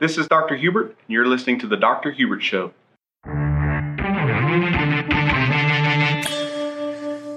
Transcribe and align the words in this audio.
This 0.00 0.18
is 0.18 0.26
Dr. 0.26 0.56
Hubert, 0.56 0.86
and 0.86 0.96
you're 1.08 1.24
listening 1.24 1.60
to 1.60 1.68
The 1.68 1.76
Dr. 1.76 2.10
Hubert 2.10 2.42
Show. 2.42 2.72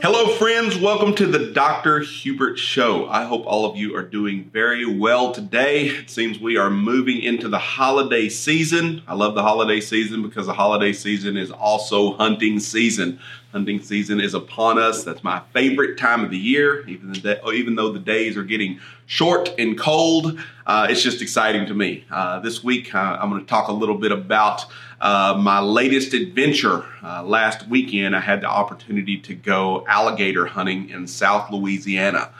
Hello, 0.09 0.29
friends. 0.38 0.78
Welcome 0.78 1.15
to 1.15 1.28
the 1.28 1.51
Dr. 1.51 1.99
Hubert 1.99 2.57
Show. 2.57 3.09
I 3.09 3.25
hope 3.25 3.44
all 3.46 3.65
of 3.65 3.75
you 3.75 3.94
are 3.97 4.04
doing 4.04 4.46
very 4.53 4.85
well 4.85 5.33
today. 5.33 5.87
It 5.87 6.10
seems 6.10 6.39
we 6.39 6.55
are 6.55 6.69
moving 6.69 7.21
into 7.21 7.49
the 7.49 7.60
holiday 7.60 8.29
season. 8.29 9.01
I 9.06 9.15
love 9.15 9.35
the 9.35 9.43
holiday 9.43 9.81
season 9.81 10.21
because 10.21 10.46
the 10.46 10.53
holiday 10.53 10.93
season 10.93 11.35
is 11.35 11.51
also 11.51 12.13
hunting 12.13 12.62
season. 12.62 13.20
Hunting 13.51 13.81
season 13.81 14.21
is 14.21 14.33
upon 14.33 14.79
us. 14.79 15.03
That's 15.03 15.25
my 15.25 15.42
favorite 15.51 15.97
time 15.97 16.23
of 16.23 16.31
the 16.31 16.38
year, 16.38 16.88
even, 16.88 17.12
the 17.12 17.20
day, 17.20 17.39
even 17.53 17.76
though 17.76 17.91
the 17.91 17.99
days 17.99 18.38
are 18.38 18.45
getting 18.45 18.80
short 19.08 19.53
and 19.59 19.77
cold. 19.77 20.39
Uh, 20.66 20.88
it's 20.89 21.03
just 21.03 21.21
exciting 21.21 21.66
to 21.66 21.73
me. 21.73 22.05
Uh, 22.09 22.39
this 22.39 22.63
week, 22.63 22.95
uh, 22.95 23.17
I'm 23.19 23.30
going 23.30 23.41
to 23.41 23.47
talk 23.47 23.67
a 23.67 23.73
little 23.73 23.97
bit 23.97 24.13
about 24.13 24.67
uh, 24.99 25.37
my 25.39 25.59
latest 25.59 26.13
adventure. 26.13 26.85
Uh, 27.03 27.23
last 27.23 27.67
weekend, 27.67 28.15
I 28.15 28.19
had 28.19 28.41
the 28.41 28.47
opportunity 28.47 29.17
to 29.19 29.35
go 29.35 29.85
alligator 29.88 30.45
hunting 30.45 30.89
in 30.89 31.07
South 31.07 31.51
Louisiana. 31.51 32.31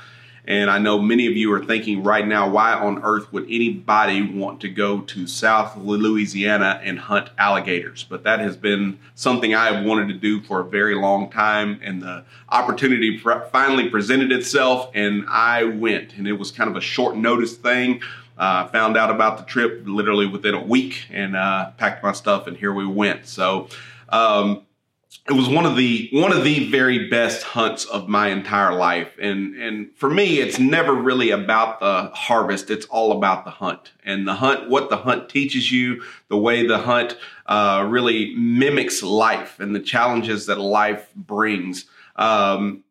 And 0.48 0.72
I 0.72 0.80
know 0.80 0.98
many 0.98 1.28
of 1.28 1.34
you 1.34 1.52
are 1.52 1.64
thinking 1.64 2.04
right 2.04 2.26
now, 2.26 2.50
why 2.50 2.74
on 2.74 3.04
earth 3.04 3.34
would 3.34 3.44
anybody 3.44 4.22
want 4.22 4.62
to 4.62 4.70
go 4.70 5.02
to 5.02 5.28
South 5.28 5.76
Louisiana 5.76 6.80
and 6.82 6.98
hunt 6.98 7.30
alligators? 7.38 8.06
But 8.06 8.24
that 8.24 8.40
has 8.40 8.56
been 8.56 8.98
something 9.14 9.54
I 9.54 9.74
have 9.74 9.84
wanted 9.84 10.08
to 10.08 10.14
do 10.14 10.42
for 10.42 10.62
a 10.62 10.64
very 10.64 10.96
long 10.96 11.30
time. 11.30 11.82
And 11.84 12.02
the 12.02 12.24
opportunity 12.48 13.18
finally 13.18 13.90
presented 13.90 14.32
itself, 14.32 14.90
and 14.94 15.26
I 15.28 15.66
went. 15.66 16.14
And 16.16 16.26
it 16.26 16.34
was 16.34 16.52
kind 16.52 16.70
of 16.70 16.78
a 16.78 16.82
short 16.82 17.18
notice 17.18 17.58
thing. 17.58 18.02
Uh, 18.38 18.68
found 18.68 18.96
out 18.96 19.10
about 19.10 19.38
the 19.38 19.44
trip 19.44 19.82
literally 19.86 20.28
within 20.28 20.54
a 20.54 20.64
week 20.64 21.08
and 21.10 21.36
uh, 21.36 21.72
packed 21.72 22.04
my 22.04 22.12
stuff, 22.12 22.48
and 22.48 22.56
here 22.56 22.74
we 22.74 22.86
went. 22.86 23.26
So, 23.26 23.68
um, 24.10 24.68
it 25.30 25.34
was 25.34 25.50
one 25.50 25.66
of 25.66 25.76
the 25.76 26.10
one 26.14 26.32
of 26.32 26.44
the 26.44 26.70
very 26.70 27.10
best 27.10 27.44
hunts 27.44 27.86
of 27.86 28.08
my 28.08 28.30
entire 28.30 28.74
life. 28.74 29.18
And 29.22 29.56
and 29.56 29.90
for 29.96 30.10
me 30.10 30.40
it's 30.40 30.58
never 30.58 30.94
really 30.94 31.32
about 31.32 31.80
the 31.80 32.12
harvest. 32.14 32.70
It's 32.70 32.86
all 32.86 33.12
about 33.12 33.44
the 33.44 33.52
hunt. 33.52 33.92
And 34.06 34.28
the 34.28 34.36
hunt 34.36 34.70
what 34.70 34.90
the 34.90 34.98
hunt 34.98 35.30
teaches 35.30 35.72
you 35.72 36.04
the 36.30 36.38
way 36.38 36.66
the 36.66 36.80
hunt 36.80 37.18
uh, 37.46 37.86
really 37.90 38.36
mimics 38.36 39.04
life 39.04 39.60
and 39.60 39.76
the 39.76 39.82
challenges 39.82 40.46
that 40.46 40.60
life 40.60 41.14
brings. 41.14 41.86
Um, 42.16 42.84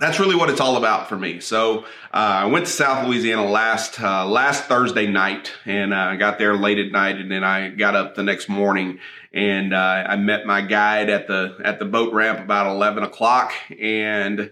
that's 0.00 0.18
really 0.18 0.34
what 0.34 0.48
it's 0.48 0.60
all 0.60 0.76
about 0.76 1.08
for 1.08 1.16
me. 1.16 1.40
So 1.40 1.84
uh, 2.12 2.42
I 2.42 2.46
went 2.46 2.64
to 2.66 2.72
South 2.72 3.06
Louisiana 3.06 3.44
last 3.44 4.00
uh, 4.00 4.26
last 4.26 4.64
Thursday 4.64 5.06
night, 5.06 5.52
and 5.66 5.94
I 5.94 6.14
uh, 6.14 6.16
got 6.16 6.38
there 6.38 6.56
late 6.56 6.78
at 6.78 6.90
night, 6.90 7.16
and 7.16 7.30
then 7.30 7.44
I 7.44 7.68
got 7.68 7.94
up 7.94 8.14
the 8.14 8.22
next 8.22 8.48
morning, 8.48 8.98
and 9.32 9.74
uh, 9.74 9.76
I 10.08 10.16
met 10.16 10.46
my 10.46 10.62
guide 10.62 11.10
at 11.10 11.28
the 11.28 11.58
at 11.62 11.78
the 11.78 11.84
boat 11.84 12.14
ramp 12.14 12.40
about 12.40 12.66
eleven 12.74 13.02
o'clock, 13.04 13.52
and 13.78 14.50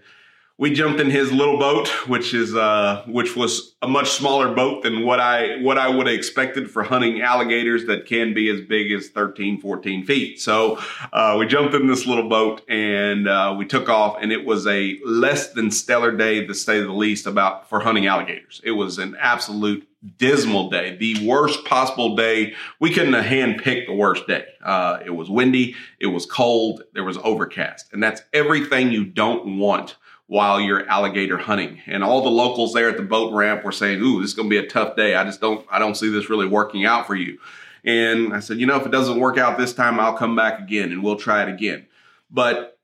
we 0.59 0.73
jumped 0.73 0.99
in 0.99 1.09
his 1.09 1.31
little 1.31 1.57
boat, 1.57 1.87
which 2.09 2.33
is 2.33 2.53
uh, 2.53 3.03
which 3.07 3.33
was 3.33 3.75
a 3.81 3.87
much 3.87 4.09
smaller 4.09 4.53
boat 4.53 4.83
than 4.83 5.05
what 5.05 5.21
I 5.21 5.55
what 5.61 5.77
I 5.77 5.87
would 5.87 6.05
have 6.05 6.15
expected 6.15 6.69
for 6.69 6.83
hunting 6.83 7.21
alligators 7.21 7.85
that 7.85 8.05
can 8.05 8.33
be 8.33 8.49
as 8.49 8.59
big 8.59 8.91
as 8.91 9.07
13, 9.07 9.61
14 9.61 10.05
feet. 10.05 10.41
So 10.41 10.77
uh, 11.13 11.37
we 11.39 11.47
jumped 11.47 11.73
in 11.73 11.87
this 11.87 12.05
little 12.05 12.27
boat 12.27 12.61
and 12.69 13.27
uh, 13.27 13.55
we 13.57 13.65
took 13.65 13.87
off, 13.87 14.17
and 14.21 14.33
it 14.33 14.45
was 14.45 14.67
a 14.67 14.99
less 15.05 15.53
than 15.53 15.71
stellar 15.71 16.11
day, 16.11 16.45
to 16.45 16.53
say 16.53 16.81
the 16.81 16.91
least, 16.91 17.25
about 17.25 17.69
for 17.69 17.79
hunting 17.79 18.05
alligators. 18.05 18.59
It 18.65 18.71
was 18.71 18.97
an 18.97 19.15
absolute 19.17 19.87
dismal 20.17 20.69
day, 20.69 20.97
the 20.97 21.25
worst 21.25 21.63
possible 21.63 22.17
day. 22.17 22.53
We 22.81 22.93
couldn't 22.93 23.13
have 23.13 23.25
handpicked 23.25 23.87
the 23.87 23.95
worst 23.95 24.27
day. 24.27 24.45
Uh, 24.61 24.99
it 25.05 25.11
was 25.11 25.29
windy, 25.29 25.75
it 26.01 26.07
was 26.07 26.25
cold, 26.25 26.83
there 26.93 27.05
was 27.05 27.17
overcast, 27.17 27.93
and 27.93 28.03
that's 28.03 28.21
everything 28.33 28.91
you 28.91 29.05
don't 29.05 29.57
want 29.57 29.95
while 30.29 30.61
you're 30.61 30.87
alligator 30.87 31.39
hunting. 31.39 31.81
And 31.87 32.03
all 32.03 32.21
the 32.21 32.29
locals 32.29 32.71
there 32.71 32.87
at 32.87 32.97
the 32.97 33.03
boat 33.03 33.33
ramp 33.33 33.63
were 33.63 33.71
saying, 33.71 33.99
"Ooh, 33.99 34.21
this 34.21 34.29
is 34.29 34.35
going 34.35 34.47
to 34.47 34.61
be 34.61 34.63
a 34.63 34.69
tough 34.69 34.95
day. 34.95 35.15
I 35.15 35.23
just 35.23 35.41
don't 35.41 35.65
I 35.69 35.79
don't 35.79 35.97
see 35.97 36.09
this 36.09 36.29
really 36.29 36.47
working 36.47 36.85
out 36.85 37.07
for 37.07 37.15
you." 37.15 37.39
And 37.83 38.33
I 38.33 38.39
said, 38.39 38.57
"You 38.59 38.67
know, 38.67 38.77
if 38.77 38.85
it 38.85 38.91
doesn't 38.91 39.19
work 39.19 39.39
out 39.39 39.57
this 39.57 39.73
time, 39.73 39.99
I'll 39.99 40.13
come 40.13 40.35
back 40.35 40.59
again 40.59 40.91
and 40.91 41.03
we'll 41.03 41.15
try 41.15 41.41
it 41.41 41.49
again." 41.49 41.87
But 42.29 42.77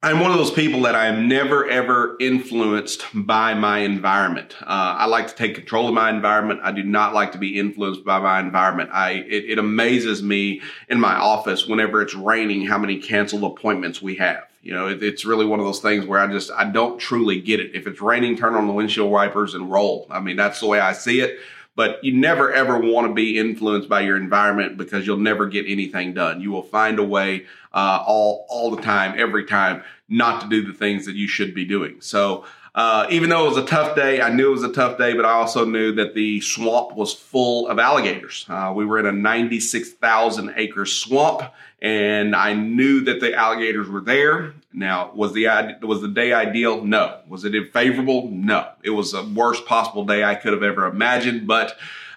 I'm 0.00 0.20
one 0.20 0.30
of 0.30 0.36
those 0.36 0.52
people 0.52 0.82
that 0.82 0.94
I 0.94 1.06
am 1.06 1.26
never 1.26 1.68
ever 1.68 2.16
influenced 2.20 3.04
by 3.12 3.54
my 3.54 3.80
environment. 3.80 4.54
Uh, 4.60 4.94
I 4.98 5.06
like 5.06 5.26
to 5.26 5.34
take 5.34 5.56
control 5.56 5.88
of 5.88 5.94
my 5.94 6.08
environment. 6.08 6.60
I 6.62 6.70
do 6.70 6.84
not 6.84 7.14
like 7.14 7.32
to 7.32 7.38
be 7.38 7.58
influenced 7.58 8.04
by 8.04 8.20
my 8.20 8.38
environment. 8.38 8.90
I 8.92 9.24
it, 9.28 9.46
it 9.50 9.58
amazes 9.58 10.22
me 10.22 10.62
in 10.88 11.00
my 11.00 11.16
office 11.16 11.66
whenever 11.66 12.00
it's 12.00 12.14
raining 12.14 12.64
how 12.64 12.78
many 12.78 13.00
canceled 13.00 13.42
appointments 13.42 14.00
we 14.00 14.14
have. 14.16 14.44
You 14.66 14.74
know, 14.74 14.88
it, 14.88 15.00
it's 15.00 15.24
really 15.24 15.46
one 15.46 15.60
of 15.60 15.64
those 15.64 15.78
things 15.78 16.06
where 16.06 16.18
I 16.18 16.26
just 16.26 16.50
I 16.50 16.64
don't 16.64 16.98
truly 16.98 17.40
get 17.40 17.60
it. 17.60 17.76
If 17.76 17.86
it's 17.86 18.00
raining, 18.00 18.36
turn 18.36 18.54
on 18.54 18.66
the 18.66 18.72
windshield 18.72 19.12
wipers 19.12 19.54
and 19.54 19.70
roll. 19.70 20.08
I 20.10 20.18
mean, 20.18 20.34
that's 20.34 20.58
the 20.58 20.66
way 20.66 20.80
I 20.80 20.92
see 20.92 21.20
it. 21.20 21.38
But 21.76 22.02
you 22.02 22.12
never 22.12 22.52
ever 22.52 22.76
want 22.76 23.06
to 23.06 23.14
be 23.14 23.38
influenced 23.38 23.88
by 23.88 24.00
your 24.00 24.16
environment 24.16 24.76
because 24.76 25.06
you'll 25.06 25.18
never 25.18 25.46
get 25.46 25.66
anything 25.68 26.14
done. 26.14 26.40
You 26.40 26.50
will 26.50 26.64
find 26.64 26.98
a 26.98 27.04
way 27.04 27.46
uh, 27.72 28.02
all 28.04 28.44
all 28.48 28.74
the 28.74 28.82
time, 28.82 29.14
every 29.16 29.44
time, 29.44 29.84
not 30.08 30.40
to 30.40 30.48
do 30.48 30.66
the 30.66 30.72
things 30.72 31.06
that 31.06 31.14
you 31.14 31.28
should 31.28 31.54
be 31.54 31.64
doing. 31.64 32.00
So 32.00 32.44
uh, 32.76 33.06
even 33.08 33.30
though 33.30 33.46
it 33.46 33.48
was 33.48 33.56
a 33.56 33.64
tough 33.64 33.96
day, 33.96 34.20
I 34.20 34.28
knew 34.28 34.48
it 34.48 34.52
was 34.52 34.62
a 34.62 34.72
tough 34.72 34.98
day, 34.98 35.14
but 35.14 35.24
I 35.24 35.32
also 35.32 35.64
knew 35.64 35.92
that 35.92 36.14
the 36.14 36.42
swamp 36.42 36.94
was 36.94 37.14
full 37.14 37.68
of 37.68 37.78
alligators. 37.78 38.44
Uh, 38.50 38.70
we 38.76 38.84
were 38.84 38.98
in 38.98 39.06
a 39.06 39.12
96,000 39.12 40.52
acre 40.58 40.84
swamp, 40.84 41.40
and 41.80 42.36
I 42.36 42.52
knew 42.52 43.00
that 43.04 43.20
the 43.20 43.34
alligators 43.34 43.88
were 43.88 44.02
there. 44.02 44.52
Now, 44.74 45.10
was 45.14 45.32
the 45.32 45.46
was 45.80 46.02
the 46.02 46.08
day 46.08 46.34
ideal? 46.34 46.84
No. 46.84 47.20
Was 47.26 47.46
it 47.46 47.72
favorable? 47.72 48.28
No. 48.30 48.68
It 48.82 48.90
was 48.90 49.12
the 49.12 49.24
worst 49.24 49.64
possible 49.64 50.04
day 50.04 50.22
I 50.22 50.34
could 50.34 50.52
have 50.52 50.62
ever 50.62 50.84
imagined, 50.84 51.46
but 51.46 51.70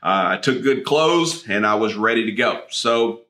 uh, 0.03 0.35
I 0.35 0.37
took 0.37 0.61
good 0.61 0.83
clothes 0.83 1.47
and 1.47 1.65
I 1.65 1.75
was 1.75 1.95
ready 1.95 2.25
to 2.25 2.33
go. 2.33 2.63
So 2.69 3.21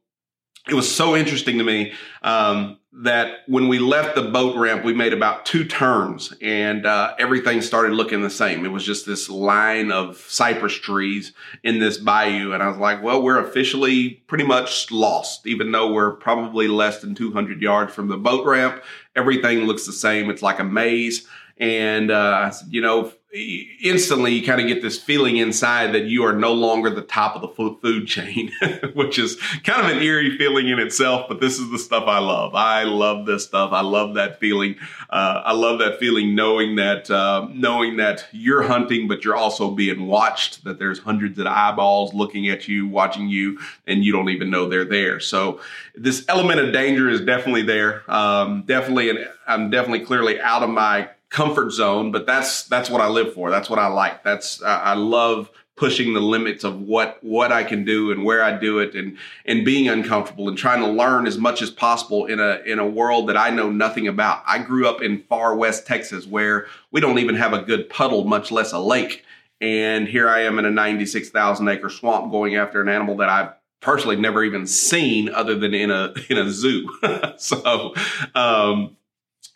it 0.67 0.73
was 0.73 0.93
so 0.93 1.15
interesting 1.15 1.59
to 1.59 1.63
me. 1.63 1.93
Um, 2.23 2.78
that 2.91 3.41
when 3.47 3.67
we 3.67 3.77
left 3.77 4.15
the 4.15 4.23
boat 4.23 4.57
ramp, 4.57 4.83
we 4.83 4.93
made 4.93 5.13
about 5.13 5.45
two 5.45 5.63
turns 5.63 6.33
and 6.41 6.87
uh, 6.87 7.13
everything 7.19 7.61
started 7.61 7.93
looking 7.93 8.21
the 8.21 8.29
same. 8.31 8.65
It 8.65 8.69
was 8.69 8.83
just 8.83 9.05
this 9.05 9.29
line 9.29 9.91
of 9.91 10.17
cypress 10.17 10.73
trees 10.73 11.33
in 11.63 11.79
this 11.79 11.97
bayou. 11.97 12.51
And 12.51 12.63
I 12.63 12.67
was 12.67 12.77
like, 12.77 13.03
well, 13.03 13.21
we're 13.21 13.39
officially 13.39 14.23
pretty 14.27 14.43
much 14.43 14.89
lost, 14.91 15.45
even 15.45 15.71
though 15.71 15.93
we're 15.93 16.15
probably 16.15 16.67
less 16.67 16.99
than 16.99 17.13
200 17.13 17.61
yards 17.61 17.93
from 17.93 18.07
the 18.07 18.17
boat 18.17 18.45
ramp. 18.45 18.83
Everything 19.15 19.59
looks 19.65 19.85
the 19.85 19.93
same. 19.93 20.29
It's 20.31 20.41
like 20.41 20.59
a 20.59 20.63
maze. 20.63 21.27
And 21.57 22.09
uh, 22.09 22.51
you 22.69 22.81
know, 22.81 23.11
instantly 23.31 24.33
you 24.33 24.43
kind 24.43 24.59
of 24.59 24.65
get 24.65 24.81
this 24.81 24.97
feeling 24.97 25.37
inside 25.37 25.93
that 25.93 26.05
you 26.05 26.23
are 26.23 26.33
no 26.33 26.51
longer 26.51 26.89
the 26.89 27.03
top 27.03 27.35
of 27.35 27.41
the 27.41 27.75
food 27.81 28.07
chain, 28.07 28.51
which 28.93 29.19
is 29.19 29.35
kind 29.63 29.85
of 29.85 29.95
an 29.95 30.01
eerie 30.01 30.35
feeling 30.35 30.67
in 30.67 30.79
itself. 30.79 31.27
But 31.27 31.39
this 31.39 31.59
is 31.59 31.69
the 31.69 31.77
stuff 31.77 32.05
I 32.07 32.17
love. 32.17 32.55
I 32.55 32.83
love 32.83 33.27
this 33.27 33.45
stuff. 33.45 33.71
I 33.71 33.81
love 33.81 34.15
that 34.15 34.39
feeling. 34.39 34.75
Uh, 35.11 35.43
I 35.45 35.53
love 35.53 35.77
that 35.79 35.99
feeling 35.99 36.33
knowing 36.33 36.77
that 36.77 37.11
uh, 37.11 37.47
knowing 37.53 37.97
that 37.97 38.25
you're 38.31 38.63
hunting, 38.63 39.07
but 39.07 39.23
you're 39.23 39.35
also 39.35 39.71
being 39.71 40.07
watched. 40.07 40.63
That 40.63 40.79
there's 40.79 40.97
hundreds 40.97 41.37
of 41.37 41.45
eyeballs 41.45 42.15
looking 42.15 42.49
at 42.49 42.67
you, 42.67 42.87
watching 42.87 43.29
you, 43.29 43.59
and 43.85 44.03
you 44.03 44.11
don't 44.11 44.29
even 44.29 44.49
know 44.49 44.67
they're 44.67 44.85
there. 44.85 45.19
So 45.19 45.61
this 45.93 46.25
element 46.27 46.59
of 46.61 46.73
danger 46.73 47.07
is 47.07 47.21
definitely 47.21 47.63
there. 47.63 48.09
Um, 48.11 48.63
definitely, 48.63 49.11
and 49.11 49.29
I'm 49.45 49.69
definitely 49.69 50.05
clearly 50.05 50.41
out 50.41 50.63
of 50.63 50.71
my 50.71 51.09
comfort 51.29 51.71
zone, 51.71 52.11
but 52.11 52.25
that's 52.25 52.63
that's 52.63 52.89
what 52.89 53.01
I 53.01 53.07
live 53.07 53.33
for. 53.33 53.49
That's 53.49 53.69
what 53.69 53.79
I 53.79 53.87
like. 53.87 54.23
That's 54.23 54.61
I, 54.61 54.79
I 54.79 54.93
love 54.93 55.49
pushing 55.79 56.13
the 56.13 56.19
limits 56.19 56.65
of 56.65 56.81
what 56.81 57.17
what 57.23 57.51
I 57.51 57.63
can 57.63 57.85
do 57.85 58.11
and 58.11 58.25
where 58.25 58.43
I 58.43 58.57
do 58.57 58.79
it 58.79 58.95
and 58.95 59.17
and 59.45 59.63
being 59.63 59.87
uncomfortable 59.87 60.49
and 60.49 60.57
trying 60.57 60.81
to 60.81 60.87
learn 60.87 61.25
as 61.25 61.37
much 61.37 61.61
as 61.61 61.71
possible 61.71 62.25
in 62.25 62.39
a 62.39 62.61
in 62.65 62.79
a 62.79 62.87
world 62.87 63.29
that 63.29 63.37
I 63.37 63.49
know 63.49 63.69
nothing 63.69 64.07
about. 64.07 64.43
I 64.45 64.59
grew 64.59 64.87
up 64.87 65.01
in 65.01 65.23
far 65.23 65.55
west 65.55 65.87
Texas 65.87 66.27
where 66.27 66.67
we 66.91 66.99
don't 66.99 67.19
even 67.19 67.35
have 67.35 67.53
a 67.53 67.61
good 67.61 67.89
puddle, 67.89 68.25
much 68.25 68.51
less 68.51 68.73
a 68.73 68.79
lake. 68.79 69.23
And 69.61 70.07
here 70.07 70.29
I 70.29 70.43
am 70.43 70.57
in 70.57 70.63
a 70.63 70.71
96,000 70.71 71.67
acre 71.67 71.89
swamp 71.89 72.31
going 72.31 72.55
after 72.55 72.81
an 72.81 72.87
animal 72.87 73.17
that 73.17 73.27
I've 73.27 73.49
personally 73.81 74.15
never 74.15 74.43
even 74.43 74.65
seen 74.65 75.29
other 75.29 75.57
than 75.57 75.73
in 75.73 75.91
a 75.91 76.13
in 76.29 76.37
a 76.37 76.49
zoo. 76.49 76.89
so 77.37 77.93
um 78.35 78.97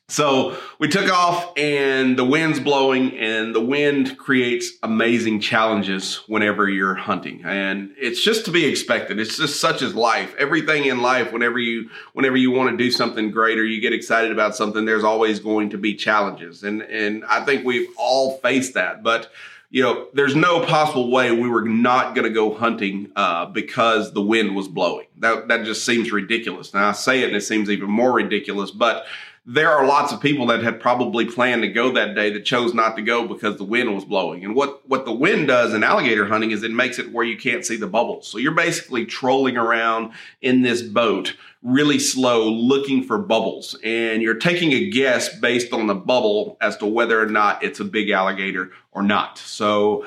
so 0.09 0.57
we 0.79 0.89
took 0.89 1.09
off 1.11 1.57
and 1.57 2.17
the 2.17 2.25
wind's 2.25 2.59
blowing 2.59 3.17
and 3.17 3.55
the 3.55 3.61
wind 3.61 4.17
creates 4.17 4.71
amazing 4.83 5.39
challenges 5.39 6.17
whenever 6.27 6.69
you're 6.69 6.93
hunting. 6.93 7.41
And 7.45 7.93
it's 7.97 8.21
just 8.21 8.43
to 8.45 8.51
be 8.51 8.65
expected. 8.65 9.17
It's 9.17 9.37
just 9.37 9.61
such 9.61 9.81
as 9.81 9.95
life. 9.95 10.35
Everything 10.37 10.85
in 10.85 11.01
life, 11.01 11.31
whenever 11.31 11.57
you 11.57 11.89
whenever 12.11 12.35
you 12.35 12.51
want 12.51 12.71
to 12.71 12.77
do 12.77 12.91
something 12.91 13.31
great 13.31 13.57
or 13.57 13.63
you 13.63 13.79
get 13.79 13.93
excited 13.93 14.31
about 14.31 14.57
something, 14.57 14.83
there's 14.83 15.05
always 15.05 15.39
going 15.39 15.69
to 15.69 15.77
be 15.77 15.95
challenges. 15.95 16.63
And 16.63 16.81
and 16.81 17.23
I 17.25 17.45
think 17.45 17.65
we've 17.65 17.89
all 17.97 18.37
faced 18.39 18.73
that. 18.73 19.03
But 19.03 19.31
you 19.69 19.81
know, 19.81 20.09
there's 20.13 20.35
no 20.35 20.63
possible 20.63 21.09
way 21.09 21.31
we 21.31 21.49
were 21.49 21.67
not 21.67 22.13
going 22.13 22.27
to 22.27 22.33
go 22.33 22.53
hunting 22.53 23.11
uh, 23.15 23.47
because 23.47 24.13
the 24.13 24.21
wind 24.21 24.55
was 24.55 24.67
blowing. 24.67 25.07
That 25.17 25.47
that 25.47 25.65
just 25.65 25.85
seems 25.85 26.11
ridiculous. 26.11 26.73
Now 26.73 26.89
I 26.89 26.91
say 26.91 27.21
it, 27.21 27.29
and 27.29 27.35
it 27.35 27.41
seems 27.41 27.69
even 27.69 27.89
more 27.89 28.11
ridiculous. 28.11 28.69
But 28.69 29.05
there 29.45 29.69
are 29.69 29.85
lots 29.85 30.13
of 30.13 30.21
people 30.21 30.47
that 30.47 30.63
had 30.63 30.79
probably 30.79 31.25
planned 31.25 31.63
to 31.63 31.67
go 31.67 31.91
that 31.91 32.15
day 32.15 32.31
that 32.31 32.45
chose 32.45 32.73
not 32.73 32.95
to 32.95 33.01
go 33.01 33.27
because 33.27 33.57
the 33.57 33.63
wind 33.63 33.93
was 33.93 34.05
blowing. 34.05 34.45
And 34.45 34.55
what 34.55 34.87
what 34.87 35.03
the 35.03 35.11
wind 35.11 35.47
does 35.47 35.73
in 35.73 35.83
alligator 35.83 36.25
hunting 36.25 36.51
is 36.51 36.63
it 36.63 36.71
makes 36.71 36.97
it 36.97 37.11
where 37.11 37.25
you 37.25 37.37
can't 37.37 37.65
see 37.65 37.75
the 37.75 37.87
bubbles. 37.87 38.27
So 38.27 38.37
you're 38.37 38.53
basically 38.53 39.05
trolling 39.05 39.57
around 39.57 40.13
in 40.41 40.61
this 40.61 40.81
boat 40.81 41.35
really 41.61 41.99
slow 41.99 42.49
looking 42.49 43.03
for 43.03 43.17
bubbles 43.17 43.77
and 43.83 44.21
you're 44.21 44.35
taking 44.35 44.73
a 44.73 44.89
guess 44.89 45.37
based 45.39 45.71
on 45.71 45.87
the 45.87 45.95
bubble 45.95 46.57
as 46.59 46.75
to 46.77 46.85
whether 46.85 47.21
or 47.21 47.25
not 47.25 47.63
it's 47.63 47.79
a 47.79 47.85
big 47.85 48.09
alligator 48.09 48.71
or 48.91 49.01
not. 49.01 49.37
So 49.37 50.05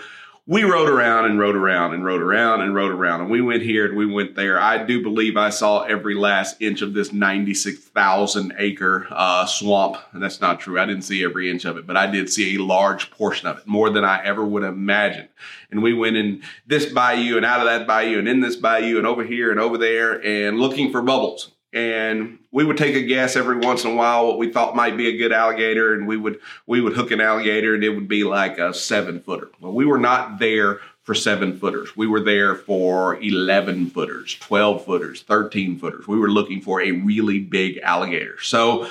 we 0.49 0.63
rode 0.63 0.89
around 0.89 1.25
and 1.25 1.41
rode 1.41 1.57
around 1.57 1.93
and 1.93 2.05
rode 2.05 2.23
around 2.23 2.61
and 2.61 2.73
rode 2.73 2.93
around 2.93 3.21
and 3.21 3.29
we 3.29 3.41
went 3.41 3.63
here 3.63 3.85
and 3.85 3.97
we 3.97 4.07
went 4.07 4.37
there. 4.37 4.61
I 4.61 4.85
do 4.85 5.03
believe 5.03 5.37
I 5.37 5.51
saw 5.51 5.83
every 5.83 6.15
last 6.15 6.63
inch 6.63 6.83
of 6.83 6.95
this 6.95 7.13
96,000 7.13 8.55
acre 8.57 9.09
uh, 9.11 9.45
swamp. 9.47 9.97
And 10.13 10.23
that's 10.23 10.41
not 10.41 10.61
true. 10.61 10.79
I 10.79 10.87
didn't 10.87 11.03
see 11.03 11.25
every 11.25 11.51
inch 11.51 11.65
of 11.65 11.77
it, 11.77 11.87
but 11.87 11.97
I 11.97 12.07
did 12.07 12.31
see 12.31 12.55
a 12.55 12.63
large 12.63 13.11
portion 13.11 13.49
of 13.49 13.59
it, 13.59 13.67
more 13.67 13.91
than 13.91 14.05
I 14.05 14.25
ever 14.25 14.45
would 14.45 14.63
have 14.63 14.75
imagined. 14.75 15.29
And 15.73 15.83
we 15.83 15.93
went 15.93 16.17
in 16.17 16.43
this 16.65 16.87
bayou 16.93 17.37
and 17.37 17.45
out 17.45 17.59
of 17.59 17.67
that 17.67 17.89
bayou 17.89 18.21
and 18.21 18.29
in 18.29 18.41
this 18.41 18.55
bayou 18.55 18.99
and 18.99 19.07
over 19.07 19.25
here 19.25 19.51
and 19.51 19.59
over 19.59 19.77
there 19.77 20.25
and 20.25 20.61
looking 20.61 20.93
for 20.93 21.03
bubbles 21.03 21.51
and 21.77 22.39
we 22.53 22.65
would 22.65 22.79
take 22.79 22.95
a 22.95 23.03
guess 23.03 23.37
every 23.37 23.59
once 23.59 23.85
in 23.85 23.91
a 23.91 23.95
while 23.95 24.27
what 24.27 24.39
we 24.39 24.51
thought 24.51 24.75
might 24.75 24.97
be 24.97 25.09
a 25.09 25.17
good 25.19 25.31
alligator 25.31 25.93
and 25.93 26.07
we 26.07 26.17
would 26.17 26.41
we 26.67 26.81
would 26.81 26.95
hook 26.95 27.11
an 27.11 27.21
alligator 27.21 27.75
and 27.75 27.85
it 27.85 27.91
would 27.91 28.09
be 28.09 28.25
like 28.25 28.59
a 28.59 28.73
seven 28.73 29.21
footer 29.21 29.51
well 29.61 29.73
we 29.73 29.85
were 29.85 29.99
not 29.99 30.39
there 30.39 30.81
for 31.03 31.15
seven 31.15 31.57
footers 31.59 31.95
we 31.95 32.07
were 32.07 32.21
there 32.21 32.55
for 32.55 33.23
11 33.23 33.91
footers 33.91 34.37
12 34.41 34.85
footers 34.87 35.23
13 35.23 35.79
footers 35.79 36.09
we 36.09 36.19
were 36.19 36.31
looking 36.31 36.61
for 36.61 36.81
a 36.81 36.91
really 36.91 37.39
big 37.39 37.79
alligator. 37.79 38.41
So 38.41 38.91